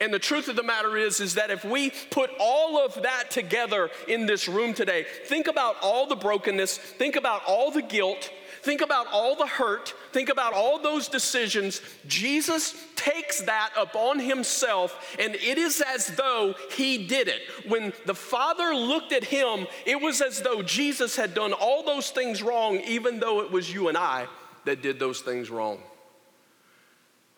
And 0.00 0.14
the 0.14 0.18
truth 0.18 0.48
of 0.48 0.56
the 0.56 0.62
matter 0.62 0.96
is, 0.96 1.20
is 1.20 1.34
that 1.34 1.50
if 1.50 1.64
we 1.64 1.90
put 2.10 2.30
all 2.38 2.78
of 2.78 3.02
that 3.02 3.30
together 3.30 3.90
in 4.06 4.26
this 4.26 4.48
room 4.48 4.72
today, 4.72 5.04
think 5.26 5.48
about 5.48 5.76
all 5.82 6.06
the 6.06 6.16
brokenness, 6.16 6.78
think 6.78 7.16
about 7.16 7.42
all 7.46 7.72
the 7.72 7.82
guilt, 7.82 8.30
think 8.62 8.80
about 8.80 9.08
all 9.08 9.34
the 9.34 9.46
hurt, 9.46 9.94
think 10.12 10.28
about 10.28 10.52
all 10.52 10.78
those 10.78 11.08
decisions. 11.08 11.80
Jesus 12.06 12.76
takes 12.94 13.40
that 13.42 13.70
upon 13.76 14.20
himself, 14.20 15.16
and 15.18 15.34
it 15.34 15.58
is 15.58 15.80
as 15.80 16.06
though 16.08 16.54
he 16.76 17.06
did 17.06 17.26
it. 17.26 17.42
When 17.66 17.92
the 18.06 18.14
Father 18.14 18.74
looked 18.74 19.12
at 19.12 19.24
him, 19.24 19.66
it 19.84 20.00
was 20.00 20.20
as 20.20 20.42
though 20.42 20.62
Jesus 20.62 21.16
had 21.16 21.34
done 21.34 21.52
all 21.52 21.82
those 21.82 22.10
things 22.10 22.40
wrong, 22.40 22.76
even 22.86 23.18
though 23.18 23.40
it 23.40 23.50
was 23.50 23.72
you 23.72 23.88
and 23.88 23.98
I 23.98 24.28
that 24.64 24.80
did 24.80 25.00
those 25.00 25.22
things 25.22 25.50
wrong. 25.50 25.80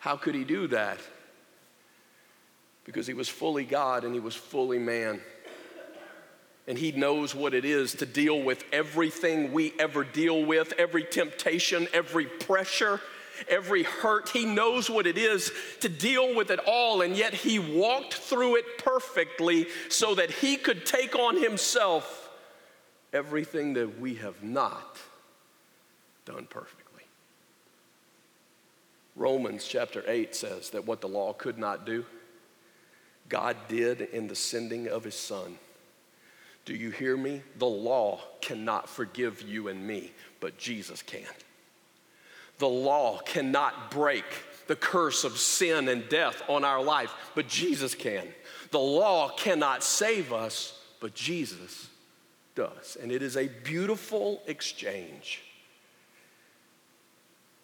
How 0.01 0.17
could 0.17 0.35
he 0.35 0.43
do 0.43 0.67
that? 0.67 0.99
because 2.83 3.07
he 3.07 3.13
was 3.13 3.29
fully 3.29 3.63
God 3.63 4.03
and 4.03 4.13
he 4.13 4.19
was 4.19 4.35
fully 4.35 4.79
man. 4.79 5.21
And 6.67 6.77
he 6.77 6.91
knows 6.91 7.33
what 7.33 7.53
it 7.53 7.65
is 7.65 7.95
to 7.95 8.05
deal 8.05 8.41
with 8.41 8.63
everything 8.71 9.51
we 9.51 9.73
ever 9.79 10.03
deal 10.03 10.45
with, 10.45 10.73
every 10.77 11.03
temptation, 11.03 11.87
every 11.93 12.25
pressure, 12.25 13.01
every 13.49 13.83
hurt. 13.83 14.29
He 14.29 14.45
knows 14.45 14.89
what 14.89 15.07
it 15.07 15.17
is 15.17 15.51
to 15.79 15.89
deal 15.89 16.35
with 16.35 16.51
it 16.51 16.59
all, 16.67 17.01
and 17.01 17.15
yet 17.15 17.33
he 17.33 17.57
walked 17.57 18.13
through 18.13 18.57
it 18.57 18.77
perfectly 18.77 19.67
so 19.89 20.15
that 20.15 20.29
he 20.29 20.55
could 20.55 20.85
take 20.85 21.15
on 21.15 21.41
himself 21.41 22.29
everything 23.11 23.73
that 23.73 23.99
we 23.99 24.15
have 24.15 24.43
not 24.43 24.97
done 26.25 26.45
perfectly. 26.49 26.80
Romans 29.21 29.67
chapter 29.67 30.03
8 30.07 30.33
says 30.33 30.71
that 30.71 30.87
what 30.87 30.99
the 30.99 31.07
law 31.07 31.31
could 31.31 31.59
not 31.59 31.85
do, 31.85 32.03
God 33.29 33.55
did 33.67 34.01
in 34.01 34.27
the 34.27 34.35
sending 34.35 34.87
of 34.87 35.03
his 35.03 35.13
son. 35.13 35.59
Do 36.65 36.73
you 36.73 36.89
hear 36.89 37.15
me? 37.15 37.43
The 37.59 37.67
law 37.67 38.21
cannot 38.41 38.89
forgive 38.89 39.43
you 39.43 39.67
and 39.67 39.85
me, 39.85 40.11
but 40.39 40.57
Jesus 40.57 41.03
can. 41.03 41.21
The 42.57 42.67
law 42.67 43.19
cannot 43.19 43.91
break 43.91 44.25
the 44.65 44.75
curse 44.75 45.23
of 45.23 45.37
sin 45.37 45.87
and 45.87 46.09
death 46.09 46.41
on 46.49 46.65
our 46.65 46.81
life, 46.81 47.13
but 47.35 47.47
Jesus 47.47 47.93
can. 47.93 48.27
The 48.71 48.79
law 48.79 49.29
cannot 49.29 49.83
save 49.83 50.33
us, 50.33 50.79
but 50.99 51.13
Jesus 51.13 51.89
does. 52.55 52.97
And 52.99 53.11
it 53.11 53.21
is 53.21 53.37
a 53.37 53.49
beautiful 53.63 54.41
exchange 54.47 55.43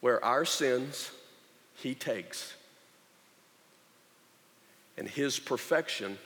where 0.01 0.23
our 0.23 0.45
sins 0.45 1.09
he 1.77 1.95
takes 1.95 2.53
and 4.97 5.07
his 5.07 5.39
perfection 5.39 6.17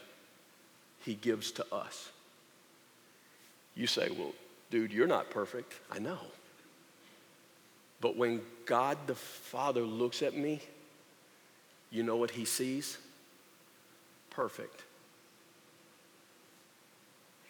he 1.04 1.14
gives 1.14 1.52
to 1.52 1.74
us. 1.74 2.10
You 3.74 3.86
say, 3.86 4.08
well, 4.16 4.32
dude, 4.70 4.92
you're 4.92 5.06
not 5.06 5.30
perfect. 5.30 5.74
I 5.90 5.98
know. 5.98 6.18
But 8.00 8.16
when 8.16 8.40
God 8.66 8.98
the 9.06 9.14
Father 9.14 9.82
looks 9.82 10.22
at 10.22 10.36
me, 10.36 10.60
you 11.90 12.02
know 12.02 12.16
what 12.16 12.30
he 12.30 12.44
sees? 12.44 12.98
Perfect. 14.30 14.82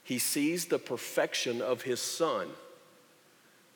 He 0.04 0.18
sees 0.18 0.66
the 0.66 0.78
perfection 0.78 1.62
of 1.62 1.82
his 1.82 2.00
son. 2.00 2.48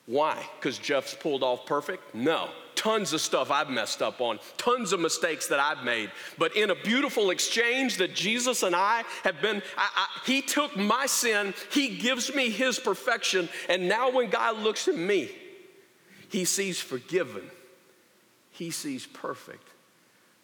Why? 0.06 0.44
Because 0.58 0.78
Jeff's 0.78 1.14
pulled 1.14 1.42
off 1.42 1.66
perfect? 1.66 2.14
No. 2.14 2.48
Tons 2.76 3.12
of 3.12 3.20
stuff 3.20 3.50
I've 3.50 3.70
messed 3.70 4.02
up 4.02 4.20
on, 4.20 4.38
tons 4.58 4.92
of 4.92 5.00
mistakes 5.00 5.46
that 5.48 5.58
I've 5.58 5.82
made. 5.82 6.12
But 6.38 6.54
in 6.56 6.70
a 6.70 6.74
beautiful 6.74 7.30
exchange 7.30 7.96
that 7.96 8.14
Jesus 8.14 8.62
and 8.62 8.76
I 8.76 9.02
have 9.24 9.40
been, 9.40 9.62
I, 9.76 9.88
I, 9.96 10.06
He 10.26 10.42
took 10.42 10.76
my 10.76 11.06
sin, 11.06 11.54
He 11.70 11.96
gives 11.96 12.34
me 12.34 12.50
His 12.50 12.78
perfection, 12.78 13.48
and 13.68 13.88
now 13.88 14.10
when 14.10 14.28
God 14.28 14.58
looks 14.58 14.88
at 14.88 14.94
me, 14.94 15.30
He 16.28 16.44
sees 16.44 16.78
forgiven, 16.78 17.50
He 18.50 18.70
sees 18.70 19.06
perfect. 19.06 19.66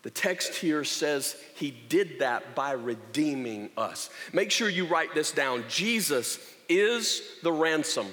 The 0.02 0.10
text 0.10 0.56
here 0.56 0.82
says 0.82 1.36
he 1.54 1.70
did 1.70 2.18
that 2.18 2.56
by 2.56 2.72
redeeming 2.72 3.70
us. 3.76 4.10
Make 4.32 4.50
sure 4.50 4.68
you 4.68 4.84
write 4.86 5.14
this 5.14 5.30
down. 5.30 5.64
Jesus 5.68 6.40
is 6.68 7.22
the 7.44 7.52
ransom 7.52 8.08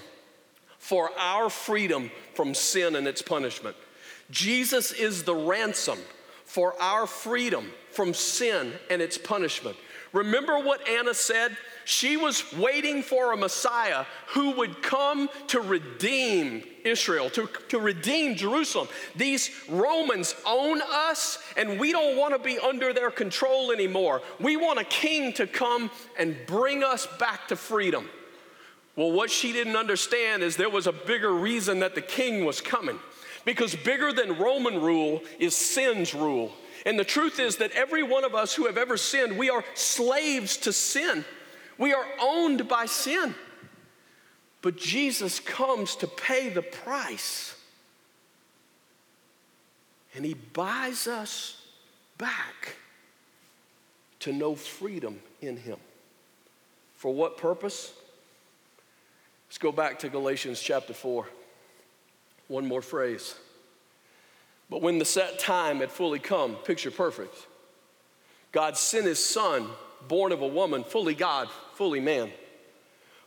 for 0.80 1.12
our 1.20 1.50
freedom 1.50 2.10
from 2.34 2.56
sin 2.56 2.96
and 2.96 3.08
its 3.08 3.22
punishment. 3.22 3.76
Jesus 4.32 4.92
is 4.92 5.24
the 5.24 5.36
ransom 5.36 6.00
for 6.46 6.74
our 6.82 7.06
freedom 7.06 7.70
from 7.92 8.14
sin 8.14 8.74
and 8.90 9.02
its 9.02 9.18
punishment. 9.18 9.78
Remember 10.14 10.58
what 10.58 10.88
Anna 10.88 11.14
said? 11.14 11.56
She 11.86 12.18
was 12.18 12.52
waiting 12.54 13.04
for 13.04 13.32
a 13.32 13.38
Messiah 13.38 14.06
who 14.30 14.52
would 14.52 14.82
come 14.82 15.30
to 15.48 15.62
redeem 15.62 16.64
Israel, 16.84 17.30
to, 17.32 17.48
to 17.70 17.80
redeem 17.80 18.36
Jerusalem. 18.36 18.88
These 19.16 19.52
Romans 19.70 20.36
own 20.46 20.82
us, 20.82 21.38
and 21.58 21.80
we 21.80 21.92
don't 21.92 22.18
want 22.18 22.34
to 22.34 22.40
be 22.40 22.58
under 22.58 22.94
their 22.94 23.12
control 23.12 23.72
anymore. 23.72 24.22
We 24.40 24.56
want 24.56 24.80
a 24.80 24.84
king 24.84 25.34
to 25.34 25.46
come 25.46 25.92
and 26.18 26.36
bring 26.48 26.84
us 26.84 27.08
back 27.20 27.48
to 27.50 27.56
freedom. 27.56 28.10
Well, 29.00 29.14
what 29.14 29.32
she 29.32 29.54
didn't 29.54 29.78
understand 29.78 30.44
is 30.44 30.58
there 30.58 30.70
was 30.70 30.86
a 30.86 30.92
bigger 30.92 31.34
reason 31.34 31.80
that 31.80 31.96
the 31.96 32.02
king 32.02 32.44
was 32.44 32.60
coming. 32.60 33.00
Because 33.46 33.74
bigger 33.74 34.12
than 34.12 34.38
Roman 34.38 34.82
rule 34.82 35.24
is 35.40 35.56
sin's 35.56 36.14
rule. 36.14 36.52
And 36.86 37.00
the 37.00 37.06
truth 37.06 37.40
is 37.40 37.56
that 37.58 37.72
every 37.72 38.04
one 38.04 38.26
of 38.26 38.36
us 38.36 38.54
who 38.54 38.66
have 38.66 38.78
ever 38.78 38.98
sinned, 38.98 39.38
we 39.38 39.50
are 39.50 39.64
slaves 39.74 40.58
to 40.58 40.74
sin. 40.74 41.24
We 41.78 41.94
are 41.94 42.06
owned 42.20 42.68
by 42.68 42.88
sin. 42.88 43.36
But 44.62 44.76
Jesus 44.76 45.40
comes 45.40 45.96
to 45.96 46.06
pay 46.06 46.50
the 46.50 46.62
price. 46.62 47.56
And 50.14 50.26
he 50.26 50.34
buys 50.34 51.08
us 51.08 51.66
back 52.18 52.76
to 54.20 54.34
know 54.34 54.56
freedom 54.56 55.22
in 55.40 55.56
him. 55.56 55.78
For 56.96 57.14
what 57.14 57.38
purpose? 57.38 57.94
Let's 59.50 59.58
go 59.58 59.72
back 59.72 59.98
to 60.00 60.10
Galatians 60.10 60.62
chapter 60.62 60.94
4. 60.94 61.28
One 62.50 62.68
more 62.68 62.84
phrase. 62.84 63.34
But 64.70 64.84
when 64.84 65.00
the 65.00 65.06
set 65.06 65.40
time 65.40 65.80
had 65.80 65.92
fully 65.92 66.20
come, 66.20 66.54
picture 66.54 66.92
perfect, 66.92 67.34
God 68.52 68.78
sent 68.78 69.08
his 69.08 69.24
son, 69.24 69.68
born 70.08 70.32
of 70.32 70.44
a 70.44 70.48
woman, 70.48 70.84
fully 70.84 71.16
God, 71.16 71.50
fully 71.74 72.00
man, 72.00 72.30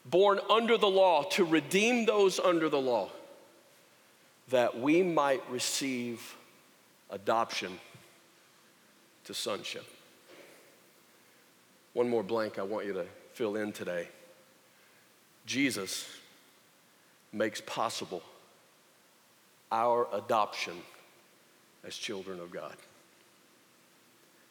born 0.04 0.38
under 0.48 0.78
the 0.78 0.88
law 0.88 1.24
to 1.30 1.44
redeem 1.44 2.06
those 2.06 2.38
under 2.38 2.68
the 2.68 2.80
law, 2.80 3.10
that 4.50 4.78
we 4.78 5.02
might 5.02 5.42
receive 5.50 6.36
adoption 7.10 7.80
to 9.24 9.34
sonship. 9.34 9.86
One 11.94 12.08
more 12.08 12.22
blank 12.22 12.60
I 12.60 12.62
want 12.62 12.86
you 12.86 12.92
to 12.92 13.06
fill 13.32 13.56
in 13.56 13.72
today. 13.72 14.06
Jesus 15.46 16.06
makes 17.32 17.60
possible 17.62 18.22
our 19.70 20.06
adoption 20.12 20.74
as 21.84 21.96
children 21.96 22.40
of 22.40 22.50
God. 22.50 22.76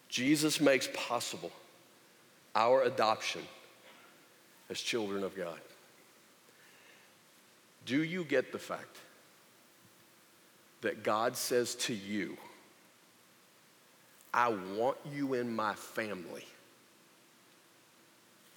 Jesus 0.09 0.59
makes 0.59 0.89
possible 0.93 1.51
our 2.55 2.83
adoption 2.83 3.41
as 4.69 4.81
children 4.81 5.23
of 5.23 5.35
God. 5.35 5.59
Do 7.85 8.03
you 8.03 8.23
get 8.23 8.51
the 8.51 8.59
fact 8.59 8.97
that 10.81 11.03
God 11.03 11.37
says 11.37 11.75
to 11.75 11.93
you, 11.93 12.37
I 14.33 14.49
want 14.77 14.97
you 15.13 15.33
in 15.33 15.53
my 15.55 15.73
family? 15.75 16.45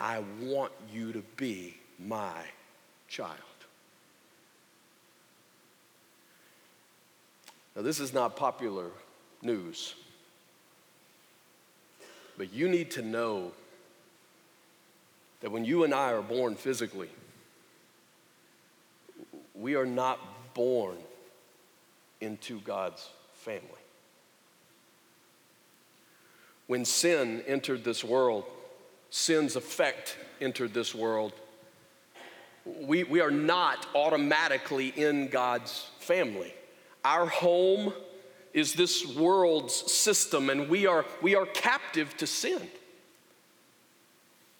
I 0.00 0.22
want 0.40 0.72
you 0.92 1.12
to 1.12 1.22
be 1.36 1.76
my 1.98 2.34
child. 3.08 3.38
Now, 7.76 7.82
this 7.82 7.98
is 7.98 8.12
not 8.12 8.36
popular 8.36 8.90
news, 9.42 9.94
but 12.38 12.52
you 12.52 12.68
need 12.68 12.90
to 12.92 13.02
know 13.02 13.52
that 15.40 15.50
when 15.50 15.64
you 15.64 15.84
and 15.84 15.92
I 15.92 16.12
are 16.12 16.22
born 16.22 16.54
physically, 16.54 17.10
we 19.54 19.74
are 19.74 19.86
not 19.86 20.18
born 20.54 20.96
into 22.20 22.60
God's 22.60 23.08
family. 23.34 23.60
When 26.66 26.84
sin 26.84 27.42
entered 27.46 27.84
this 27.84 28.02
world, 28.02 28.44
sin's 29.10 29.56
effect 29.56 30.16
entered 30.40 30.72
this 30.72 30.94
world, 30.94 31.32
we, 32.64 33.04
we 33.04 33.20
are 33.20 33.30
not 33.30 33.86
automatically 33.94 34.88
in 34.88 35.28
God's 35.28 35.86
family. 35.98 36.54
Our 37.04 37.26
home 37.26 37.92
is 38.54 38.72
this 38.72 39.04
world's 39.16 39.74
system, 39.74 40.48
and 40.48 40.68
we 40.68 40.86
are, 40.86 41.04
we 41.20 41.34
are 41.34 41.44
captive 41.44 42.16
to 42.18 42.26
sin. 42.26 42.62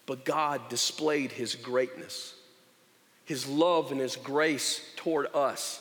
But 0.07 0.25
God 0.25 0.69
displayed 0.69 1.33
His 1.33 1.55
greatness, 1.55 2.35
His 3.25 3.49
love, 3.49 3.93
and 3.93 4.01
His 4.01 4.17
grace 4.17 4.83
toward 4.97 5.29
us. 5.35 5.81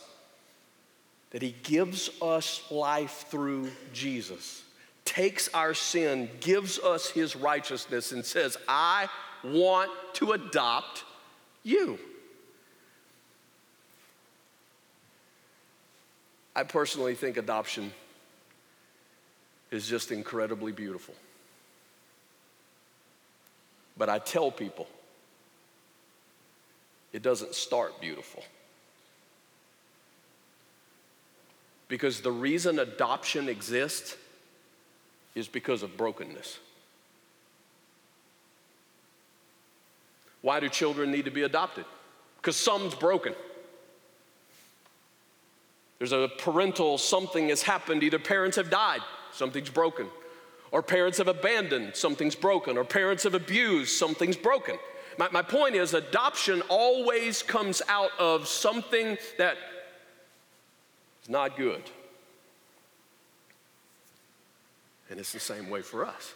That 1.31 1.41
He 1.41 1.55
gives 1.63 2.09
us 2.21 2.63
life 2.71 3.25
through 3.29 3.71
Jesus, 3.91 4.63
takes 5.03 5.49
our 5.49 5.73
sin, 5.73 6.29
gives 6.39 6.79
us 6.79 7.09
His 7.09 7.35
righteousness, 7.35 8.11
and 8.11 8.23
says, 8.23 8.55
I 8.67 9.09
want 9.43 9.91
to 10.13 10.31
adopt 10.31 11.03
you. 11.63 11.99
I 16.55 16.63
personally 16.63 17.15
think 17.15 17.37
adoption 17.37 17.91
is 19.71 19.87
just 19.87 20.11
incredibly 20.11 20.71
beautiful. 20.71 21.15
But 23.97 24.09
I 24.09 24.19
tell 24.19 24.51
people, 24.51 24.87
it 27.11 27.21
doesn't 27.21 27.55
start 27.55 27.99
beautiful. 27.99 28.43
Because 31.87 32.21
the 32.21 32.31
reason 32.31 32.79
adoption 32.79 33.49
exists 33.49 34.15
is 35.35 35.47
because 35.47 35.83
of 35.83 35.97
brokenness. 35.97 36.59
Why 40.41 40.59
do 40.59 40.69
children 40.69 41.11
need 41.11 41.25
to 41.25 41.31
be 41.31 41.43
adopted? 41.43 41.85
Because 42.37 42.55
some's 42.55 42.93
broken. 42.93 43.33
There's 45.97 46.11
a 46.11 46.29
parental 46.37 46.97
something 46.97 47.49
has 47.49 47.61
happened. 47.61 48.03
Either 48.03 48.19
parents 48.19 48.57
have 48.57 48.69
died, 48.69 49.01
something's 49.31 49.69
broken, 49.69 50.07
or 50.71 50.81
parents 50.81 51.17
have 51.17 51.27
abandoned, 51.27 51.95
something's 51.95 52.35
broken, 52.35 52.77
or 52.77 52.83
parents 52.83 53.23
have 53.23 53.35
abused, 53.35 53.95
something's 53.95 54.37
broken. 54.37 54.77
My, 55.17 55.29
my 55.31 55.41
point 55.41 55.75
is, 55.75 55.93
adoption 55.93 56.61
always 56.69 57.43
comes 57.43 57.81
out 57.87 58.11
of 58.19 58.47
something 58.47 59.17
that 59.37 59.57
is 61.21 61.29
not 61.29 61.55
good. 61.55 61.83
And 65.09 65.19
it's 65.19 65.31
the 65.31 65.39
same 65.39 65.69
way 65.69 65.81
for 65.81 66.05
us. 66.05 66.33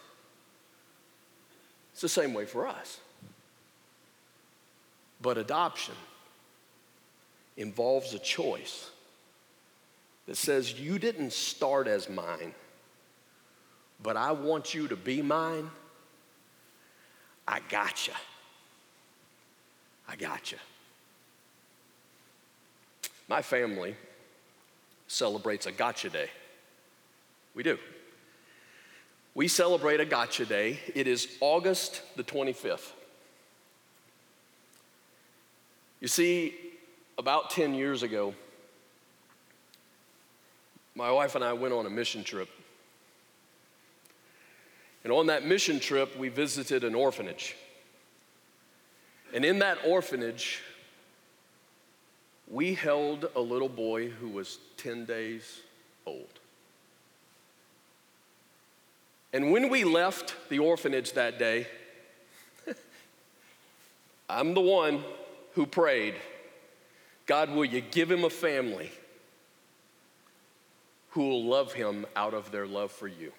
It's 1.92 2.02
the 2.02 2.08
same 2.08 2.32
way 2.32 2.46
for 2.46 2.68
us. 2.68 3.00
But 5.20 5.36
adoption 5.36 5.96
involves 7.56 8.14
a 8.14 8.20
choice 8.20 8.90
that 10.28 10.36
says, 10.36 10.78
You 10.78 10.98
didn't 10.98 11.32
start 11.32 11.88
as 11.88 12.08
mine, 12.08 12.54
but 14.00 14.16
I 14.16 14.30
want 14.32 14.74
you 14.74 14.86
to 14.88 14.96
be 14.96 15.22
mine. 15.22 15.70
I 17.48 17.60
gotcha. 17.70 18.12
I 20.06 20.16
gotcha. 20.16 20.56
My 23.26 23.40
family 23.40 23.96
celebrates 25.06 25.64
a 25.66 25.72
gotcha 25.72 26.10
day. 26.10 26.28
We 27.54 27.62
do. 27.62 27.78
We 29.34 29.48
celebrate 29.48 30.00
a 30.00 30.04
gotcha 30.04 30.44
day. 30.44 30.78
It 30.94 31.06
is 31.06 31.36
August 31.40 32.02
the 32.16 32.22
25th. 32.22 32.92
You 36.00 36.08
see, 36.08 36.54
about 37.16 37.50
10 37.50 37.74
years 37.74 38.02
ago, 38.02 38.34
my 40.98 41.12
wife 41.12 41.36
and 41.36 41.44
I 41.44 41.52
went 41.52 41.72
on 41.72 41.86
a 41.86 41.90
mission 41.90 42.24
trip. 42.24 42.48
And 45.04 45.12
on 45.12 45.26
that 45.28 45.46
mission 45.46 45.78
trip, 45.78 46.18
we 46.18 46.28
visited 46.28 46.82
an 46.82 46.96
orphanage. 46.96 47.54
And 49.32 49.44
in 49.44 49.60
that 49.60 49.78
orphanage, 49.86 50.60
we 52.50 52.74
held 52.74 53.30
a 53.36 53.40
little 53.40 53.68
boy 53.68 54.08
who 54.08 54.28
was 54.28 54.58
10 54.78 55.04
days 55.04 55.60
old. 56.04 56.40
And 59.32 59.52
when 59.52 59.68
we 59.68 59.84
left 59.84 60.34
the 60.48 60.58
orphanage 60.58 61.12
that 61.12 61.38
day, 61.38 61.68
I'm 64.28 64.52
the 64.52 64.60
one 64.60 65.04
who 65.52 65.64
prayed, 65.64 66.16
God, 67.26 67.50
will 67.50 67.66
you 67.66 67.82
give 67.82 68.10
him 68.10 68.24
a 68.24 68.30
family 68.30 68.90
who 71.10 71.28
will 71.28 71.44
love 71.44 71.72
him 71.72 72.06
out 72.16 72.34
of 72.34 72.50
their 72.50 72.66
love 72.66 72.92
for 72.92 73.08
you? 73.08 73.32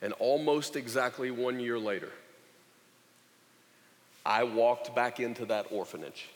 And 0.00 0.12
almost 0.14 0.74
exactly 0.74 1.30
one 1.30 1.60
year 1.60 1.78
later, 1.78 2.10
I 4.26 4.44
walked 4.44 4.94
back 4.94 5.20
into 5.20 5.46
that 5.46 5.66
orphanage. 5.70 6.28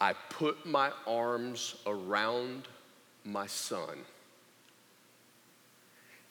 I 0.00 0.14
put 0.30 0.66
my 0.66 0.90
arms 1.06 1.76
around 1.86 2.68
my 3.24 3.46
son, 3.46 3.98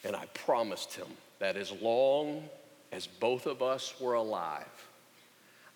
and 0.04 0.16
I 0.16 0.26
promised 0.34 0.94
him 0.94 1.08
that 1.40 1.58
as 1.58 1.72
long 1.72 2.44
as 2.92 3.08
both 3.08 3.48
of 3.48 3.62
us 3.62 4.00
were 4.00 4.14
alive, 4.14 4.88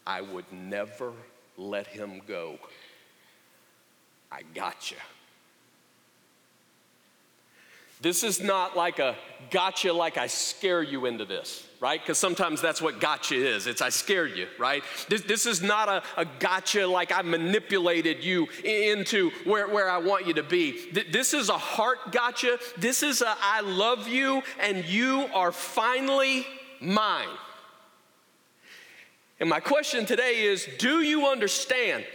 I 0.06 0.22
would 0.22 0.46
never 0.52 1.12
let 1.58 1.88
him 1.88 2.22
go. 2.28 2.60
I 4.32 4.42
got 4.54 4.92
you. 4.92 4.98
This 8.00 8.24
is 8.24 8.40
not 8.40 8.78
like 8.78 9.00
a 9.00 9.16
gotcha, 9.50 9.92
like 9.92 10.18
I 10.18 10.28
scare 10.28 10.84
you 10.84 11.08
into 11.08 11.26
this, 11.26 11.66
right? 11.80 12.00
Because 12.00 12.20
sometimes 12.20 12.62
that's 12.62 12.80
what 12.80 13.00
gotcha 13.00 13.36
is. 13.36 13.66
It's 13.66 13.82
I 13.82 13.90
scared 13.90 14.38
you, 14.38 14.48
right? 14.60 14.84
This, 15.10 15.22
this 15.24 15.48
is 15.48 15.64
not 15.64 15.90
a, 15.90 16.04
a 16.16 16.26
gotcha 16.40 16.86
like 16.86 17.12
I 17.12 17.24
manipulated 17.24 18.24
you 18.24 18.48
into 18.64 19.32
where, 19.46 19.68
where 19.68 19.90
I 19.90 19.98
want 19.98 20.28
you 20.28 20.36
to 20.36 20.44
be. 20.44 20.92
This 21.12 21.34
is 21.34 21.50
a 21.50 21.58
heart 21.58 22.12
gotcha. 22.12 22.60
This 22.78 23.02
is 23.02 23.24
a 23.24 23.36
I 23.42 23.62
love 23.62 24.08
you 24.08 24.44
and 24.60 24.86
you 24.86 25.28
are 25.34 25.52
finally 25.52 26.46
mine. 26.80 27.28
And 29.40 29.50
my 29.50 29.60
question 29.60 30.06
today 30.06 30.44
is 30.44 30.68
do 30.78 31.02
you 31.02 31.28
understand 31.28 32.06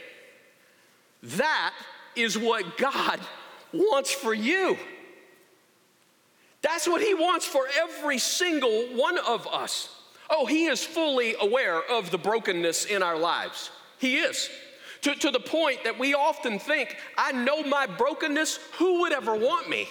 that 1.23 1.75
is 2.17 2.39
what 2.39 2.77
God 2.77 3.21
wants 3.73 4.13
for 4.13 4.35
you? 4.35 4.77
That's 6.63 6.87
what 6.87 7.03
He 7.03 7.15
wants 7.15 7.45
for 7.47 7.67
every 7.75 8.19
single 8.19 8.87
one 8.95 9.19
of 9.19 9.47
us. 9.49 9.89
Oh, 10.31 10.47
He 10.47 10.67
is 10.67 10.85
fully 10.85 11.35
aware 11.41 11.83
of 11.83 12.11
the 12.11 12.19
brokenness 12.19 12.87
in 12.87 13.03
our 13.03 13.19
lives. 13.19 13.71
He 13.99 14.17
is. 14.17 14.49
To, 15.03 15.15
to 15.17 15.31
the 15.33 15.41
point 15.41 15.83
that 15.83 15.99
we 15.99 16.15
often 16.15 16.61
think, 16.61 16.97
I 17.19 17.33
know 17.33 17.65
my 17.65 17.87
brokenness, 17.87 18.61
who 18.79 19.01
would 19.01 19.13
ever 19.13 19.35
want 19.35 19.69
me? 19.69 19.89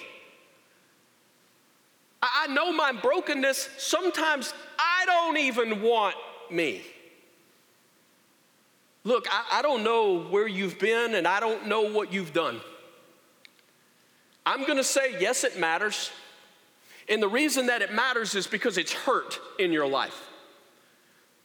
I, 2.22 2.46
I 2.48 2.54
know 2.54 2.72
my 2.72 2.92
brokenness, 2.92 3.68
sometimes 3.76 4.54
I 4.78 5.04
don't 5.04 5.36
even 5.36 5.82
want 5.82 6.16
me. 6.50 6.82
Look, 9.04 9.26
I, 9.30 9.58
I 9.58 9.62
don't 9.62 9.82
know 9.82 10.20
where 10.20 10.46
you've 10.46 10.78
been 10.78 11.14
and 11.14 11.26
I 11.26 11.40
don't 11.40 11.66
know 11.66 11.82
what 11.82 12.12
you've 12.12 12.32
done. 12.32 12.60
I'm 14.44 14.66
gonna 14.66 14.84
say, 14.84 15.20
yes, 15.20 15.44
it 15.44 15.58
matters. 15.58 16.10
And 17.08 17.22
the 17.22 17.28
reason 17.28 17.66
that 17.66 17.82
it 17.82 17.92
matters 17.92 18.34
is 18.34 18.46
because 18.46 18.78
it's 18.78 18.92
hurt 18.92 19.40
in 19.58 19.72
your 19.72 19.86
life. 19.86 20.28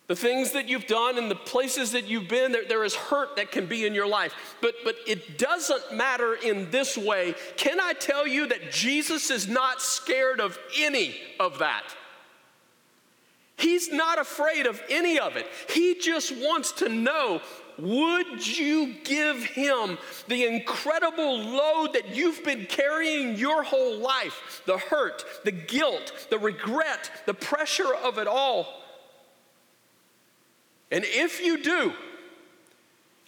The 0.08 0.16
things 0.16 0.54
that 0.54 0.70
you've 0.70 0.88
done 0.88 1.18
and 1.18 1.30
the 1.30 1.36
places 1.36 1.92
that 1.92 2.06
you've 2.06 2.30
been, 2.30 2.54
there, 2.54 2.64
there 2.66 2.84
is 2.86 2.96
hurt 2.96 3.36
that 3.36 3.52
can 3.52 3.66
be 3.66 3.86
in 3.86 3.94
your 3.94 4.08
life. 4.08 4.34
But, 4.62 4.76
but 4.86 4.96
it 5.06 5.38
doesn't 5.38 5.94
matter 5.94 6.36
in 6.36 6.72
this 6.72 6.98
way. 6.98 7.36
Can 7.58 7.80
I 7.82 7.92
tell 7.92 8.26
you 8.26 8.48
that 8.48 8.72
Jesus 8.72 9.30
is 9.30 9.50
not 9.50 9.82
scared 9.82 10.40
of 10.40 10.58
any 10.80 11.16
of 11.42 11.60
that? 11.60 11.84
He's 13.58 13.92
not 13.92 14.20
afraid 14.20 14.68
of 14.68 14.82
any 14.90 15.20
of 15.20 15.36
it. 15.36 15.48
He 15.70 15.96
just 15.96 16.32
wants 16.38 16.72
to 16.74 16.90
know 16.90 17.42
would 17.80 18.58
you 18.58 18.96
give 19.04 19.44
him 19.44 20.00
the 20.28 20.46
incredible 20.46 21.40
load 21.40 21.94
that 21.94 22.16
you've 22.16 22.44
been 22.44 22.66
carrying 22.66 23.36
your 23.36 23.62
whole 23.62 23.98
life? 23.98 24.64
The 24.66 24.80
hurt, 24.80 25.24
the 25.44 25.52
guilt, 25.52 26.28
the 26.32 26.40
regret, 26.40 27.12
the 27.28 27.36
pressure 27.36 27.94
of 27.94 28.18
it 28.18 28.28
all. 28.28 28.82
And 30.92 31.04
if 31.06 31.44
you 31.44 31.62
do, 31.62 31.94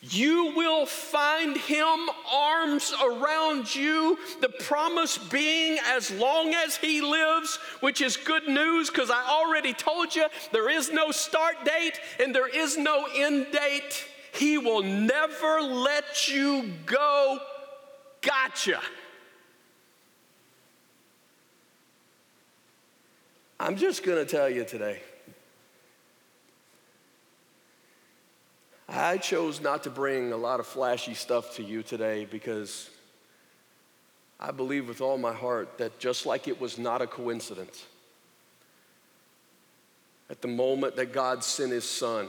you 0.01 0.53
will 0.55 0.85
find 0.85 1.57
him 1.57 2.09
arms 2.31 2.93
around 3.03 3.73
you. 3.73 4.17
The 4.39 4.49
promise 4.49 5.17
being, 5.17 5.77
as 5.85 6.09
long 6.11 6.53
as 6.53 6.77
he 6.77 7.01
lives, 7.01 7.57
which 7.81 7.99
is 7.99 8.15
good 8.15 8.47
news 8.47 8.89
because 8.89 9.11
I 9.11 9.25
already 9.29 9.73
told 9.73 10.15
you 10.15 10.25
there 10.53 10.69
is 10.69 10.91
no 10.91 11.11
start 11.11 11.65
date 11.65 11.99
and 12.23 12.33
there 12.33 12.47
is 12.47 12.77
no 12.77 13.07
end 13.13 13.47
date. 13.51 14.05
He 14.33 14.57
will 14.57 14.83
never 14.83 15.59
let 15.61 16.29
you 16.29 16.71
go. 16.85 17.39
Gotcha. 18.21 18.79
I'm 23.59 23.75
just 23.75 24.03
going 24.03 24.25
to 24.25 24.29
tell 24.29 24.49
you 24.49 24.63
today. 24.63 25.01
I 28.91 29.17
chose 29.17 29.61
not 29.61 29.83
to 29.83 29.91
bring 29.91 30.31
a 30.31 30.37
lot 30.37 30.59
of 30.59 30.65
flashy 30.65 31.13
stuff 31.13 31.55
to 31.55 31.63
you 31.63 31.83
today 31.83 32.25
because 32.25 32.89
I 34.39 34.51
believe 34.51 34.87
with 34.87 34.99
all 34.99 35.17
my 35.17 35.33
heart 35.33 35.77
that 35.77 35.99
just 35.99 36.25
like 36.25 36.47
it 36.47 36.59
was 36.59 36.79
not 36.79 37.01
a 37.01 37.07
coincidence, 37.07 37.85
at 40.29 40.41
the 40.41 40.47
moment 40.47 40.95
that 40.95 41.13
God 41.13 41.43
sent 41.43 41.71
his 41.71 41.83
son, 41.83 42.27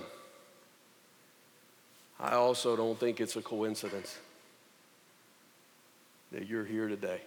I 2.18 2.34
also 2.34 2.76
don't 2.76 2.98
think 2.98 3.20
it's 3.20 3.36
a 3.36 3.42
coincidence 3.42 4.18
that 6.32 6.46
you're 6.46 6.66
here 6.66 6.88
today. 6.88 7.22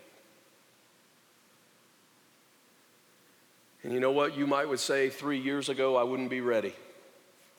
And 3.81 3.91
you 3.91 3.99
know 3.99 4.11
what? 4.11 4.37
You 4.37 4.45
might 4.45 4.69
would 4.69 4.79
say 4.79 5.09
three 5.09 5.39
years 5.39 5.69
ago, 5.69 5.97
I 5.97 6.03
wouldn't 6.03 6.29
be 6.29 6.41
ready. 6.41 6.73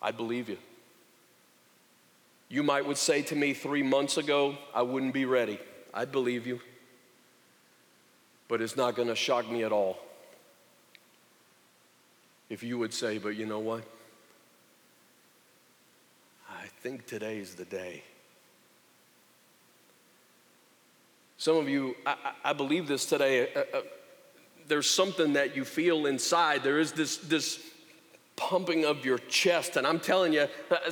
I'd 0.01 0.17
believe 0.17 0.49
you. 0.49 0.59
You 2.49 2.63
might 2.63 2.87
would 2.87 2.99
say 2.99 3.23
to 3.23 3.37
me 3.37 3.55
three 3.55 3.83
months 3.83 4.17
ago, 4.17 4.57
I 4.75 4.83
wouldn't 4.83 5.15
be 5.15 5.25
ready. 5.25 5.59
I'd 5.93 6.13
believe 6.13 6.47
you. 6.47 6.61
But 8.49 8.61
it's 8.61 8.77
not 8.77 8.95
going 8.95 9.09
to 9.09 9.17
shock 9.17 9.51
me 9.51 9.65
at 9.65 9.73
all 9.73 9.99
if 12.51 12.63
you 12.63 12.79
would 12.79 12.93
say, 12.93 13.19
but 13.19 13.31
you 13.31 13.47
know 13.47 13.59
what? 13.59 13.83
I 16.49 16.67
think 16.83 17.07
today's 17.07 17.55
the 17.55 17.65
day. 17.65 18.03
Some 21.37 21.57
of 21.57 21.69
you, 21.69 21.97
I, 22.07 22.17
I 22.45 22.53
believe 22.53 22.87
this 22.87 23.07
today. 23.07 23.53
Uh, 23.55 23.79
uh, 23.79 23.81
there's 24.69 24.89
something 24.89 25.35
that 25.35 25.57
you 25.57 25.65
feel 25.65 26.07
inside. 26.07 26.63
There 26.63 26.79
is 26.79 26.93
this, 26.93 27.17
this 27.17 27.59
pumping 28.37 28.85
of 28.85 29.05
your 29.05 29.19
chest. 29.19 29.77
And 29.77 29.87
I'm 29.87 30.01
telling 30.01 30.33
you, 30.33 30.47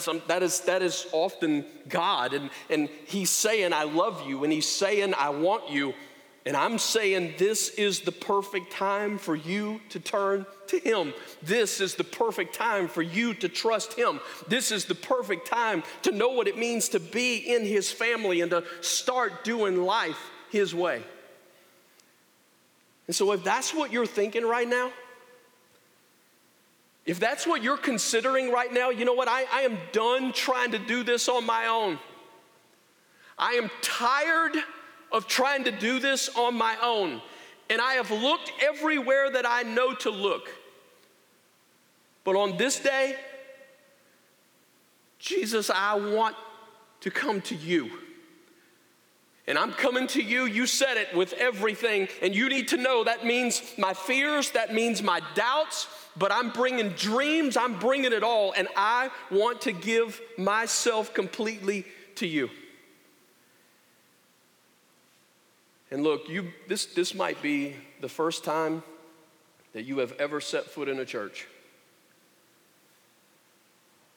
um, 0.08 0.22
that 0.28 0.42
is, 0.42 0.60
that 0.60 0.82
is 0.82 1.06
often 1.12 1.64
God. 1.88 2.34
And, 2.34 2.50
and 2.70 2.88
He's 3.06 3.30
saying, 3.30 3.72
I 3.72 3.84
love 3.84 4.26
you. 4.26 4.44
And 4.44 4.52
He's 4.52 4.68
saying, 4.68 5.14
I 5.18 5.30
want 5.30 5.70
you. 5.70 5.94
And 6.44 6.56
I'm 6.56 6.78
saying 6.78 7.34
this 7.38 7.68
is 7.70 8.00
the 8.00 8.10
perfect 8.10 8.72
time 8.72 9.16
for 9.16 9.36
you 9.36 9.80
to 9.90 10.00
turn 10.00 10.44
to 10.68 10.78
Him. 10.78 11.14
This 11.42 11.80
is 11.80 11.94
the 11.94 12.04
perfect 12.04 12.54
time 12.54 12.88
for 12.88 13.02
you 13.02 13.32
to 13.34 13.48
trust 13.48 13.92
Him. 13.92 14.18
This 14.48 14.72
is 14.72 14.84
the 14.84 14.94
perfect 14.94 15.46
time 15.46 15.84
to 16.02 16.10
know 16.10 16.30
what 16.30 16.48
it 16.48 16.58
means 16.58 16.88
to 16.90 17.00
be 17.00 17.36
in 17.36 17.64
His 17.64 17.92
family 17.92 18.40
and 18.40 18.50
to 18.50 18.64
start 18.80 19.44
doing 19.44 19.82
life 19.84 20.30
His 20.50 20.74
way. 20.74 21.02
And 23.06 23.14
so, 23.14 23.32
if 23.32 23.44
that's 23.44 23.74
what 23.74 23.92
you're 23.92 24.06
thinking 24.06 24.44
right 24.44 24.68
now, 24.68 24.90
if 27.04 27.18
that's 27.18 27.46
what 27.46 27.62
you're 27.62 27.76
considering 27.76 28.50
right 28.52 28.72
now, 28.72 28.90
you 28.90 29.04
know 29.04 29.14
what? 29.14 29.28
I, 29.28 29.44
I 29.52 29.62
am 29.62 29.78
done 29.92 30.32
trying 30.32 30.70
to 30.72 30.78
do 30.78 31.02
this 31.02 31.28
on 31.28 31.44
my 31.44 31.66
own. 31.66 31.98
I 33.38 33.52
am 33.52 33.70
tired 33.80 34.56
of 35.10 35.26
trying 35.26 35.64
to 35.64 35.72
do 35.72 35.98
this 35.98 36.28
on 36.36 36.54
my 36.54 36.76
own. 36.80 37.20
And 37.68 37.80
I 37.80 37.94
have 37.94 38.10
looked 38.10 38.52
everywhere 38.62 39.30
that 39.30 39.44
I 39.46 39.62
know 39.62 39.94
to 39.96 40.10
look. 40.10 40.48
But 42.24 42.36
on 42.36 42.56
this 42.56 42.78
day, 42.78 43.16
Jesus, 45.18 45.70
I 45.70 45.94
want 45.94 46.36
to 47.00 47.10
come 47.10 47.40
to 47.42 47.56
you. 47.56 47.90
And 49.48 49.58
I'm 49.58 49.72
coming 49.72 50.06
to 50.08 50.22
you, 50.22 50.44
you 50.44 50.66
said 50.66 50.96
it 50.96 51.16
with 51.16 51.32
everything, 51.32 52.06
and 52.20 52.34
you 52.34 52.48
need 52.48 52.68
to 52.68 52.76
know 52.76 53.02
that 53.02 53.26
means 53.26 53.60
my 53.76 53.92
fears, 53.92 54.52
that 54.52 54.72
means 54.72 55.02
my 55.02 55.20
doubts, 55.34 55.88
but 56.16 56.30
I'm 56.30 56.50
bringing 56.50 56.90
dreams, 56.90 57.56
I'm 57.56 57.78
bringing 57.78 58.12
it 58.12 58.22
all, 58.22 58.52
and 58.56 58.68
I 58.76 59.10
want 59.32 59.62
to 59.62 59.72
give 59.72 60.20
myself 60.38 61.12
completely 61.12 61.84
to 62.16 62.26
you. 62.26 62.50
And 65.90 66.04
look, 66.04 66.28
you, 66.28 66.52
this, 66.68 66.86
this 66.86 67.14
might 67.14 67.42
be 67.42 67.76
the 68.00 68.08
first 68.08 68.44
time 68.44 68.82
that 69.72 69.82
you 69.82 69.98
have 69.98 70.12
ever 70.20 70.40
set 70.40 70.66
foot 70.66 70.88
in 70.88 71.00
a 71.00 71.04
church. 71.04 71.48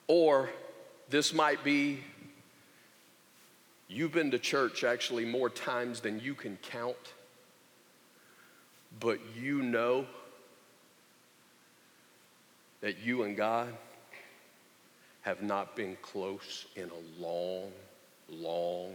Or 0.08 0.52
this 1.10 1.34
might 1.34 1.64
be 1.64 2.02
you've 3.88 4.12
been 4.12 4.32
to 4.32 4.40
church 4.40 4.84
actually 4.84 5.26
more 5.26 5.50
times 5.50 6.00
than 6.00 6.20
you 6.20 6.34
can 6.34 6.58
count, 6.62 6.96
but 9.00 9.20
you 9.40 9.62
know 9.62 10.06
that 12.82 13.00
you 13.00 13.24
and 13.24 13.36
God 13.36 13.74
have 15.22 15.42
not 15.42 15.76
been 15.76 15.98
close 16.02 16.66
in 16.76 16.90
a 16.90 17.22
long, 17.22 17.72
long 18.30 18.94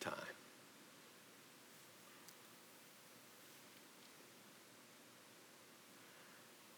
time. 0.00 0.14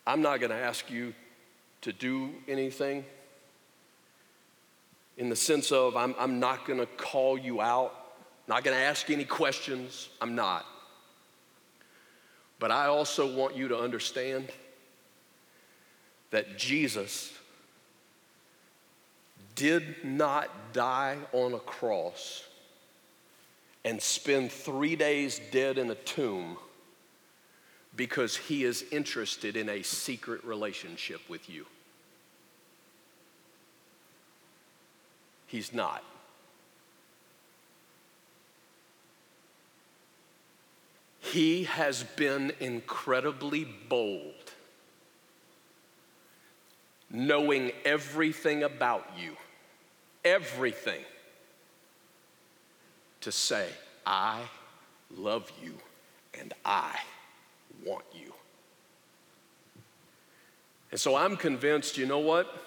I'm 0.07 0.23
not 0.23 0.41
going 0.41 0.51
to 0.51 0.57
ask 0.57 0.91
you 0.91 1.15
to 1.83 1.93
do 1.93 2.31
anything 2.47 3.05
in 5.17 5.29
the 5.29 5.37
sense 5.37 5.73
of 5.73 5.97
I'm, 5.97 6.15
I'm 6.19 6.41
not 6.41 6.67
going 6.67 6.79
to 6.79 6.87
call 6.87 7.39
you 7.39 7.61
out, 7.61 7.95
not 8.49 8.65
going 8.65 8.77
to 8.77 8.83
ask 8.83 9.11
any 9.11 9.25
questions. 9.25 10.09
I'm 10.21 10.35
not. 10.35 10.67
But 12.59 12.71
I 12.71 12.87
also 12.87 13.35
want 13.35 13.57
you 13.57 13.69
to 13.69 13.79
understand 13.79 14.51
that 16.31 16.57
Jesus 16.57 17.33
did 19.55 20.05
not 20.05 20.49
die 20.73 21.17
on 21.33 21.55
a 21.55 21.59
cross 21.59 22.45
and 23.85 24.01
spend 24.01 24.51
three 24.51 24.97
days 24.97 25.41
dead 25.53 25.79
in 25.79 25.91
a 25.91 25.95
tomb 25.95 26.57
because 27.97 28.37
he 28.37 28.65
is 28.65 28.85
interested 28.91 29.57
in 29.57 29.69
a 29.69 29.83
secret 29.83 30.43
relationship 30.45 31.21
with 31.29 31.49
you. 31.49 31.67
He's 35.55 35.73
not. 35.73 36.03
He 41.21 41.63
has 41.63 42.03
been 42.03 42.53
incredibly 42.59 43.65
bold, 43.89 44.53
knowing 47.09 47.71
everything 47.85 48.65
about 48.65 49.09
you, 49.17 49.37
everything, 50.25 51.05
to 53.21 53.31
say, 53.31 53.69
I 54.05 54.41
love 55.17 55.53
you 55.63 55.75
and 56.37 56.53
I 56.65 56.99
want 57.87 58.07
you. 58.13 58.35
And 60.91 60.99
so 60.99 61.15
I'm 61.15 61.37
convinced, 61.37 61.97
you 61.97 62.07
know 62.07 62.19
what? 62.19 62.64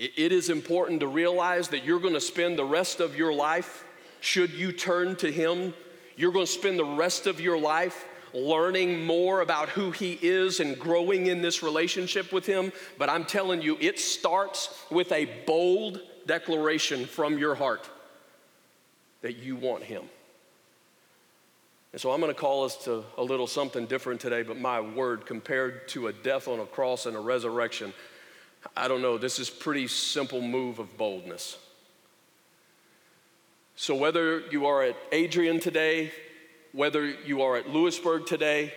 It 0.00 0.32
is 0.32 0.48
important 0.48 1.00
to 1.00 1.06
realize 1.06 1.68
that 1.68 1.84
you're 1.84 2.00
going 2.00 2.14
to 2.14 2.22
spend 2.22 2.58
the 2.58 2.64
rest 2.64 3.00
of 3.00 3.16
your 3.16 3.34
life, 3.34 3.84
should 4.20 4.50
you 4.50 4.72
turn 4.72 5.14
to 5.16 5.30
Him, 5.30 5.74
you're 6.16 6.32
going 6.32 6.46
to 6.46 6.50
spend 6.50 6.78
the 6.78 6.84
rest 6.86 7.26
of 7.26 7.38
your 7.38 7.58
life 7.58 8.06
learning 8.32 9.04
more 9.04 9.42
about 9.42 9.68
who 9.68 9.90
He 9.90 10.18
is 10.22 10.58
and 10.58 10.78
growing 10.78 11.26
in 11.26 11.42
this 11.42 11.62
relationship 11.62 12.32
with 12.32 12.46
Him. 12.46 12.72
But 12.96 13.10
I'm 13.10 13.26
telling 13.26 13.60
you, 13.60 13.76
it 13.78 13.98
starts 13.98 14.74
with 14.90 15.12
a 15.12 15.26
bold 15.46 16.00
declaration 16.24 17.04
from 17.04 17.36
your 17.36 17.54
heart 17.54 17.86
that 19.20 19.36
you 19.36 19.54
want 19.54 19.82
Him. 19.82 20.04
And 21.92 22.00
so 22.00 22.10
I'm 22.10 22.20
going 22.20 22.32
to 22.32 22.40
call 22.40 22.64
us 22.64 22.84
to 22.84 23.04
a 23.18 23.22
little 23.22 23.46
something 23.46 23.84
different 23.84 24.22
today, 24.22 24.44
but 24.44 24.58
my 24.58 24.80
word, 24.80 25.26
compared 25.26 25.88
to 25.88 26.06
a 26.06 26.12
death 26.12 26.48
on 26.48 26.58
a 26.58 26.64
cross 26.64 27.04
and 27.04 27.16
a 27.16 27.20
resurrection, 27.20 27.92
I 28.76 28.88
don't 28.88 29.02
know, 29.02 29.18
this 29.18 29.38
is 29.38 29.50
pretty 29.50 29.88
simple 29.88 30.40
move 30.40 30.78
of 30.78 30.96
boldness. 30.96 31.56
So 33.76 33.94
whether 33.94 34.40
you 34.50 34.66
are 34.66 34.82
at 34.82 34.96
Adrian 35.10 35.60
today, 35.60 36.12
whether 36.72 37.06
you 37.06 37.42
are 37.42 37.56
at 37.56 37.70
Lewisburg 37.70 38.26
today, 38.26 38.74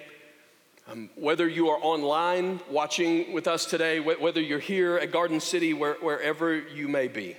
um, 0.89 1.09
whether 1.15 1.47
you 1.47 1.69
are 1.69 1.77
online 1.81 2.59
watching 2.69 3.33
with 3.33 3.47
us 3.47 3.65
today, 3.65 3.99
wh- 3.99 4.21
whether 4.21 4.41
you're 4.41 4.59
here 4.59 4.97
at 4.97 5.11
Garden 5.11 5.39
City, 5.39 5.73
where, 5.73 5.95
wherever 5.95 6.57
you 6.57 6.87
may 6.87 7.07
be, 7.07 7.37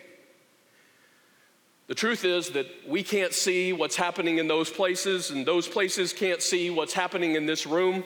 the 1.86 1.94
truth 1.94 2.24
is 2.24 2.50
that 2.50 2.66
we 2.86 3.02
can't 3.02 3.34
see 3.34 3.74
what's 3.74 3.96
happening 3.96 4.38
in 4.38 4.48
those 4.48 4.70
places, 4.70 5.30
and 5.30 5.44
those 5.44 5.68
places 5.68 6.14
can't 6.14 6.40
see 6.40 6.70
what's 6.70 6.94
happening 6.94 7.34
in 7.34 7.44
this 7.44 7.66
room. 7.66 8.04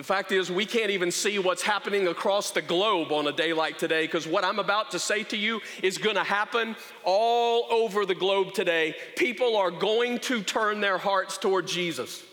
The 0.00 0.04
fact 0.04 0.32
is, 0.32 0.50
we 0.50 0.64
can't 0.64 0.90
even 0.90 1.10
see 1.10 1.38
what's 1.38 1.60
happening 1.60 2.08
across 2.08 2.52
the 2.52 2.62
globe 2.62 3.12
on 3.12 3.26
a 3.26 3.32
day 3.32 3.52
like 3.52 3.76
today 3.76 4.06
because 4.06 4.26
what 4.26 4.46
I'm 4.46 4.58
about 4.58 4.92
to 4.92 4.98
say 4.98 5.24
to 5.24 5.36
you 5.36 5.60
is 5.82 5.98
going 5.98 6.16
to 6.16 6.24
happen 6.24 6.74
all 7.04 7.66
over 7.70 8.06
the 8.06 8.14
globe 8.14 8.54
today. 8.54 8.96
People 9.14 9.58
are 9.58 9.70
going 9.70 10.18
to 10.20 10.42
turn 10.42 10.80
their 10.80 10.96
hearts 10.96 11.36
toward 11.36 11.66
Jesus. 11.66 12.24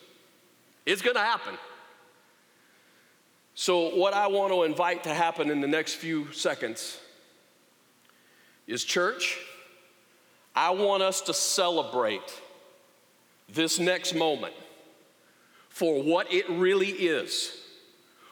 It's 0.85 1.01
going 1.01 1.17
to 1.17 1.21
happen. 1.21 1.55
So, 3.53 3.93
what 3.97 4.13
I 4.13 4.27
want 4.27 4.53
to 4.53 4.63
invite 4.63 5.03
to 5.03 5.13
happen 5.13 5.49
in 5.49 5.59
the 5.59 5.67
next 5.67 5.95
few 5.95 6.31
seconds 6.31 6.97
is 8.65 8.85
church, 8.85 9.39
I 10.55 10.69
want 10.69 11.03
us 11.03 11.19
to 11.19 11.33
celebrate 11.33 12.33
this 13.49 13.77
next 13.77 14.15
moment 14.15 14.53
for 15.77 16.01
what 16.01 16.33
it 16.33 16.49
really 16.49 16.89
is 16.89 17.55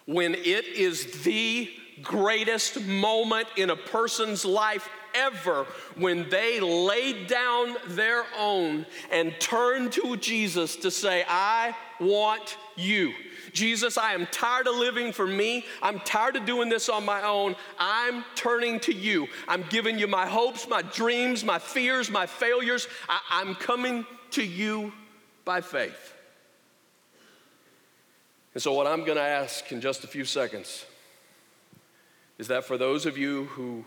when 0.08 0.34
it 0.34 0.66
is 0.66 1.24
the 1.24 1.70
greatest 2.02 2.82
moment 2.82 3.48
in 3.56 3.70
a 3.70 3.76
person's 3.76 4.44
life 4.44 4.90
ever 5.14 5.68
when 5.96 6.28
they 6.30 6.60
laid 6.60 7.28
down 7.28 7.76
their 7.90 8.24
own 8.36 8.84
and 9.12 9.32
turned 9.40 9.92
to 9.92 10.18
Jesus 10.18 10.76
to 10.78 10.90
say, 10.90 11.24
I 11.28 11.76
want 12.00 12.58
you. 12.76 13.14
Jesus, 13.54 13.96
I 13.96 14.14
am 14.14 14.26
tired 14.32 14.66
of 14.66 14.76
living 14.76 15.14
for 15.14 15.28
me. 15.28 15.66
I'm 15.84 16.00
tired 16.00 16.36
of 16.38 16.48
doing 16.48 16.68
this 16.68 16.90
on 16.90 17.06
my 17.06 17.22
own. 17.22 17.56
I'm 17.78 18.26
turning 18.34 18.80
to 18.82 18.92
you. 18.92 19.28
I'm 19.48 19.64
giving 19.70 20.00
you 20.00 20.08
my 20.08 20.26
hopes, 20.26 20.68
my 20.68 20.82
dreams, 20.82 21.44
my 21.44 21.60
fears, 21.60 22.10
my 22.10 22.26
failures. 22.26 22.88
I- 23.08 23.42
am 23.42 23.54
coming 23.54 24.04
to 24.32 24.44
you 24.44 24.92
by 25.46 25.62
faith. 25.62 26.15
And 28.56 28.64
so, 28.64 28.72
what 28.74 28.88
I'm 28.88 29.04
going 29.04 29.18
to 29.18 29.24
ask 29.24 29.70
in 29.74 29.82
just 29.82 30.06
a 30.06 30.08
few 30.08 30.24
seconds 30.24 30.86
is 32.38 32.48
that 32.48 32.64
for 32.64 32.78
those 32.78 33.06
of 33.06 33.18
you 33.18 33.46
who, 33.46 33.84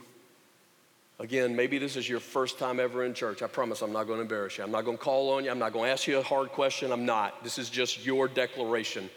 again, 1.19 1.57
maybe 1.57 1.79
this 1.79 1.97
is 1.97 2.07
your 2.07 2.21
first 2.21 2.59
time 2.59 2.79
ever 2.79 3.03
in 3.03 3.15
church, 3.15 3.43
I 3.43 3.47
promise 3.47 3.81
I'm 3.81 3.93
not 3.95 4.05
going 4.05 4.19
to 4.19 4.23
embarrass 4.23 4.59
you. 4.59 4.65
I'm 4.65 4.71
not 4.71 4.85
going 4.85 4.99
to 4.99 5.03
call 5.03 5.33
on 5.33 5.45
you. 5.45 5.51
I'm 5.51 5.59
not 5.59 5.73
going 5.73 5.87
to 5.87 5.91
ask 5.91 6.07
you 6.07 6.19
a 6.19 6.23
hard 6.23 6.51
question. 6.51 6.93
I'm 6.93 7.07
not. 7.07 7.43
This 7.43 7.59
is 7.59 7.71
just 7.71 8.05
your 8.05 8.29
declaration 8.29 9.09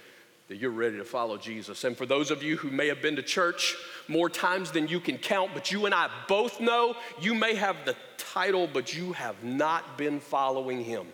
that 0.47 0.55
you're 0.55 0.71
ready 0.71 0.97
to 0.97 1.05
follow 1.05 1.37
Jesus. 1.37 1.83
And 1.83 1.97
for 1.97 2.05
those 2.05 2.31
of 2.31 2.41
you 2.41 2.55
who 2.55 2.71
may 2.71 2.87
have 2.87 3.01
been 3.01 3.17
to 3.17 3.21
church 3.21 3.75
more 4.07 4.29
times 4.29 4.71
than 4.71 4.87
you 4.87 5.01
can 5.01 5.17
count, 5.17 5.51
but 5.53 5.69
you 5.69 5.85
and 5.85 5.93
I 5.93 6.09
both 6.29 6.61
know 6.61 6.95
you 7.19 7.35
may 7.35 7.55
have 7.55 7.75
the 7.83 7.95
title, 8.17 8.69
but 8.71 8.95
you 8.95 9.11
have 9.13 9.43
not 9.43 9.97
been 9.97 10.21
following 10.21 10.81
Him. 10.81 11.07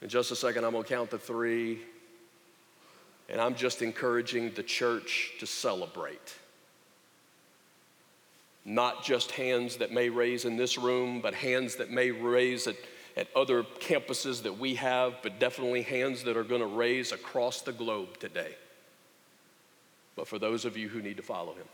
In 0.00 0.08
just 0.08 0.30
a 0.30 0.36
second, 0.36 0.64
I'm 0.64 0.72
going 0.72 0.84
to 0.84 0.88
count 0.88 1.10
to 1.10 1.18
three, 1.18 1.80
and 3.28 3.40
I'm 3.40 3.54
just 3.54 3.82
encouraging 3.82 4.52
the 4.52 4.62
church 4.62 5.32
to 5.40 5.46
celebrate. 5.46 6.36
Not 8.64 9.02
just 9.02 9.32
hands 9.32 9.76
that 9.78 9.92
may 9.92 10.08
raise 10.08 10.44
in 10.44 10.56
this 10.56 10.78
room, 10.78 11.20
but 11.20 11.34
hands 11.34 11.76
that 11.76 11.90
may 11.90 12.10
raise 12.10 12.66
at, 12.66 12.76
at 13.16 13.28
other 13.34 13.64
campuses 13.64 14.42
that 14.42 14.58
we 14.58 14.76
have, 14.76 15.14
but 15.22 15.40
definitely 15.40 15.82
hands 15.82 16.22
that 16.24 16.36
are 16.36 16.44
going 16.44 16.60
to 16.60 16.66
raise 16.66 17.10
across 17.10 17.62
the 17.62 17.72
globe 17.72 18.18
today. 18.18 18.54
But 20.14 20.28
for 20.28 20.38
those 20.38 20.64
of 20.64 20.76
you 20.76 20.88
who 20.88 21.02
need 21.02 21.16
to 21.16 21.22
follow 21.22 21.54
him, 21.54 21.66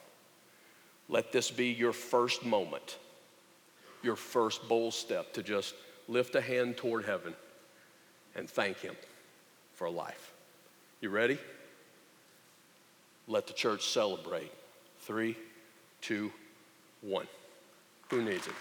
let 1.08 1.30
this 1.32 1.50
be 1.50 1.66
your 1.66 1.92
first 1.92 2.44
moment, 2.44 2.96
your 4.02 4.16
first 4.16 4.66
bold 4.66 4.94
step 4.94 5.34
to 5.34 5.42
just 5.42 5.74
lift 6.08 6.34
a 6.34 6.40
hand 6.40 6.78
toward 6.78 7.04
heaven 7.04 7.34
and 8.36 8.48
thank 8.48 8.78
Him 8.78 8.94
for 9.74 9.88
life. 9.90 10.32
You 11.00 11.10
ready? 11.10 11.38
let 13.26 13.46
the 13.46 13.52
church 13.52 13.86
celebrate. 13.88 14.52
Three, 15.00 15.36
two, 16.00 16.32
one. 17.02 17.26
Who 18.10 18.22
needs 18.22 18.46
it? 18.46 18.54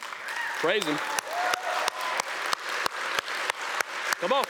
Praise 0.59 0.83
Him. 0.83 0.97
Come 4.19 4.31
on. 4.31 4.45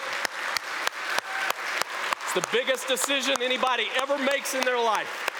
It's 2.23 2.33
the 2.33 2.47
biggest 2.51 2.87
decision 2.87 3.35
anybody 3.41 3.87
ever 3.99 4.17
makes 4.17 4.53
in 4.53 4.63
their 4.65 4.79
life. 4.79 5.32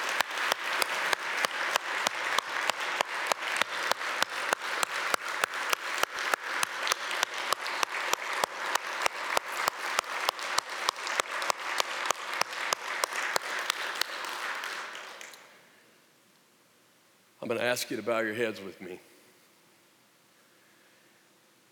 Ask 17.74 17.89
you 17.89 17.97
to 17.97 18.03
bow 18.03 18.19
your 18.19 18.36
heads 18.36 18.61
with 18.61 18.80
me. 18.82 18.99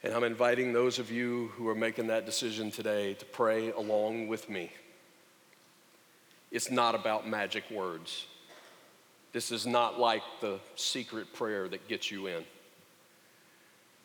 And 0.02 0.16
I'm 0.16 0.24
inviting 0.24 0.74
those 0.74 0.98
of 0.98 1.12
you 1.12 1.52
who 1.56 1.68
are 1.68 1.76
making 1.76 2.08
that 2.08 2.26
decision 2.26 2.72
today 2.72 3.14
to 3.14 3.26
pray 3.26 3.70
along 3.70 4.28
with 4.28 4.50
me. 4.50 4.72
It's 6.50 6.72
not 6.72 6.96
about 6.96 7.28
magic 7.28 7.70
words. 7.70 8.26
This 9.32 9.52
is 9.52 9.68
not 9.68 10.00
like 10.00 10.24
the 10.40 10.60
secret 10.76 11.34
prayer 11.34 11.68
that 11.68 11.88
gets 11.88 12.10
you 12.10 12.26
in. 12.26 12.46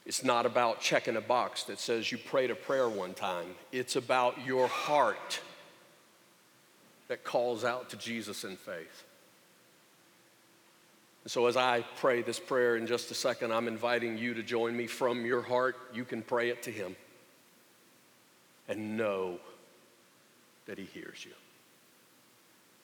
It's 0.05 0.23
not 0.23 0.45
about 0.45 0.83
checking 0.83 1.17
a 1.17 1.23
box 1.23 1.63
that 1.63 1.81
says 1.81 2.13
you 2.13 2.19
prayed 2.19 2.51
a 2.51 2.55
prayer 2.55 2.91
one 2.91 3.15
time. 3.15 3.55
It's 3.73 3.97
about 3.97 4.45
your 4.45 4.69
heart 4.69 5.41
that 7.09 7.25
calls 7.25 7.65
out 7.65 7.89
to 7.89 7.97
Jesus 7.97 8.45
in 8.45 8.59
faith. 8.59 9.06
And 11.27 11.31
so, 11.33 11.49
as 11.49 11.57
I 11.57 11.85
pray 11.97 12.23
this 12.23 12.39
prayer 12.39 12.77
in 12.77 12.87
just 12.87 13.11
a 13.11 13.15
second, 13.15 13.53
I'm 13.53 13.67
inviting 13.67 14.17
you 14.17 14.33
to 14.35 14.45
join 14.45 14.77
me 14.77 14.87
from 14.87 15.27
your 15.27 15.43
heart. 15.43 15.75
You 15.93 16.05
can 16.05 16.23
pray 16.23 16.51
it 16.51 16.63
to 16.63 16.71
Him 16.71 16.95
and 18.69 18.97
know 18.97 19.41
that 20.67 20.79
He 20.79 20.85
hears 20.85 21.25
you. 21.25 21.33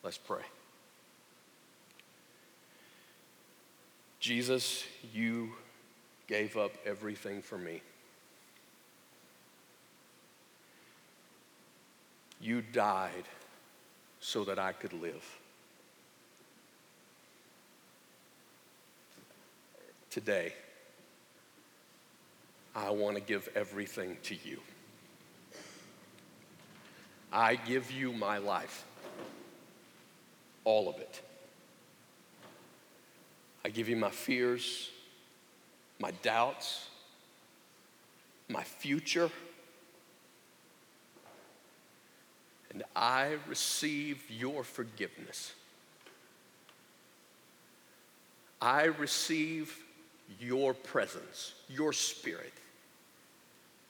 Let's 0.03 0.19
pray. 0.19 0.43
Jesus, 4.19 4.83
you 5.15 5.53
gave 6.27 6.57
up 6.57 6.73
everything 6.85 7.43
for 7.43 7.59
me. 7.59 7.81
You 12.41 12.61
died 12.61 13.29
so 14.19 14.43
that 14.43 14.59
I 14.59 14.73
could 14.73 14.95
live. 14.95 15.42
Today, 20.13 20.53
I 22.77 22.91
want 22.91 23.17
to 23.17 23.23
give 23.23 23.49
everything 23.55 24.19
to 24.25 24.35
you. 24.35 24.61
I 27.33 27.55
give 27.55 27.91
you 27.91 28.13
my 28.13 28.37
life, 28.37 28.85
all 30.65 30.91
of 30.91 30.99
it. 30.99 31.23
I 33.65 33.71
give 33.71 33.89
you 33.89 33.97
my 33.97 34.11
fears, 34.11 34.91
my 35.99 36.11
doubts, 36.23 36.89
my 38.51 38.63
future. 38.63 39.31
And 42.71 42.83
I 42.95 43.39
receive 43.49 44.31
your 44.31 44.63
forgiveness. 44.63 45.55
I 48.61 48.85
receive 48.85 49.82
your 50.41 50.75
presence, 50.75 51.55
your 51.69 51.93
spirit. 51.93 52.53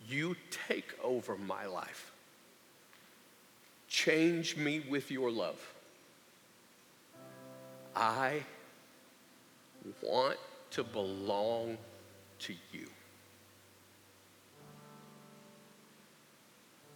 You 0.09 0.37
take 0.69 0.93
over 1.03 1.37
my 1.37 1.67
life. 1.67 2.13
Change 3.89 4.57
me 4.57 4.83
with 4.89 5.11
your 5.11 5.31
love. 5.31 5.61
I 7.95 8.43
want 10.01 10.39
to 10.71 10.83
belong 10.83 11.77
to 12.41 12.55
you. 12.73 12.89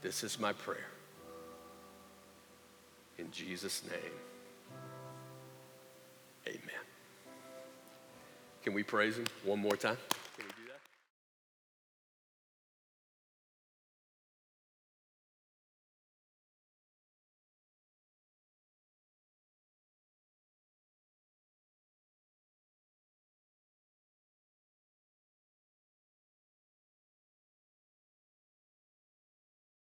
This 0.02 0.24
is 0.24 0.38
my 0.38 0.52
prayer. 0.52 0.86
In 3.18 3.30
Jesus' 3.30 3.82
name, 3.90 4.12
Can 8.66 8.74
we 8.74 8.82
praise 8.82 9.16
him 9.16 9.26
one 9.44 9.60
more 9.60 9.76
time? 9.76 9.96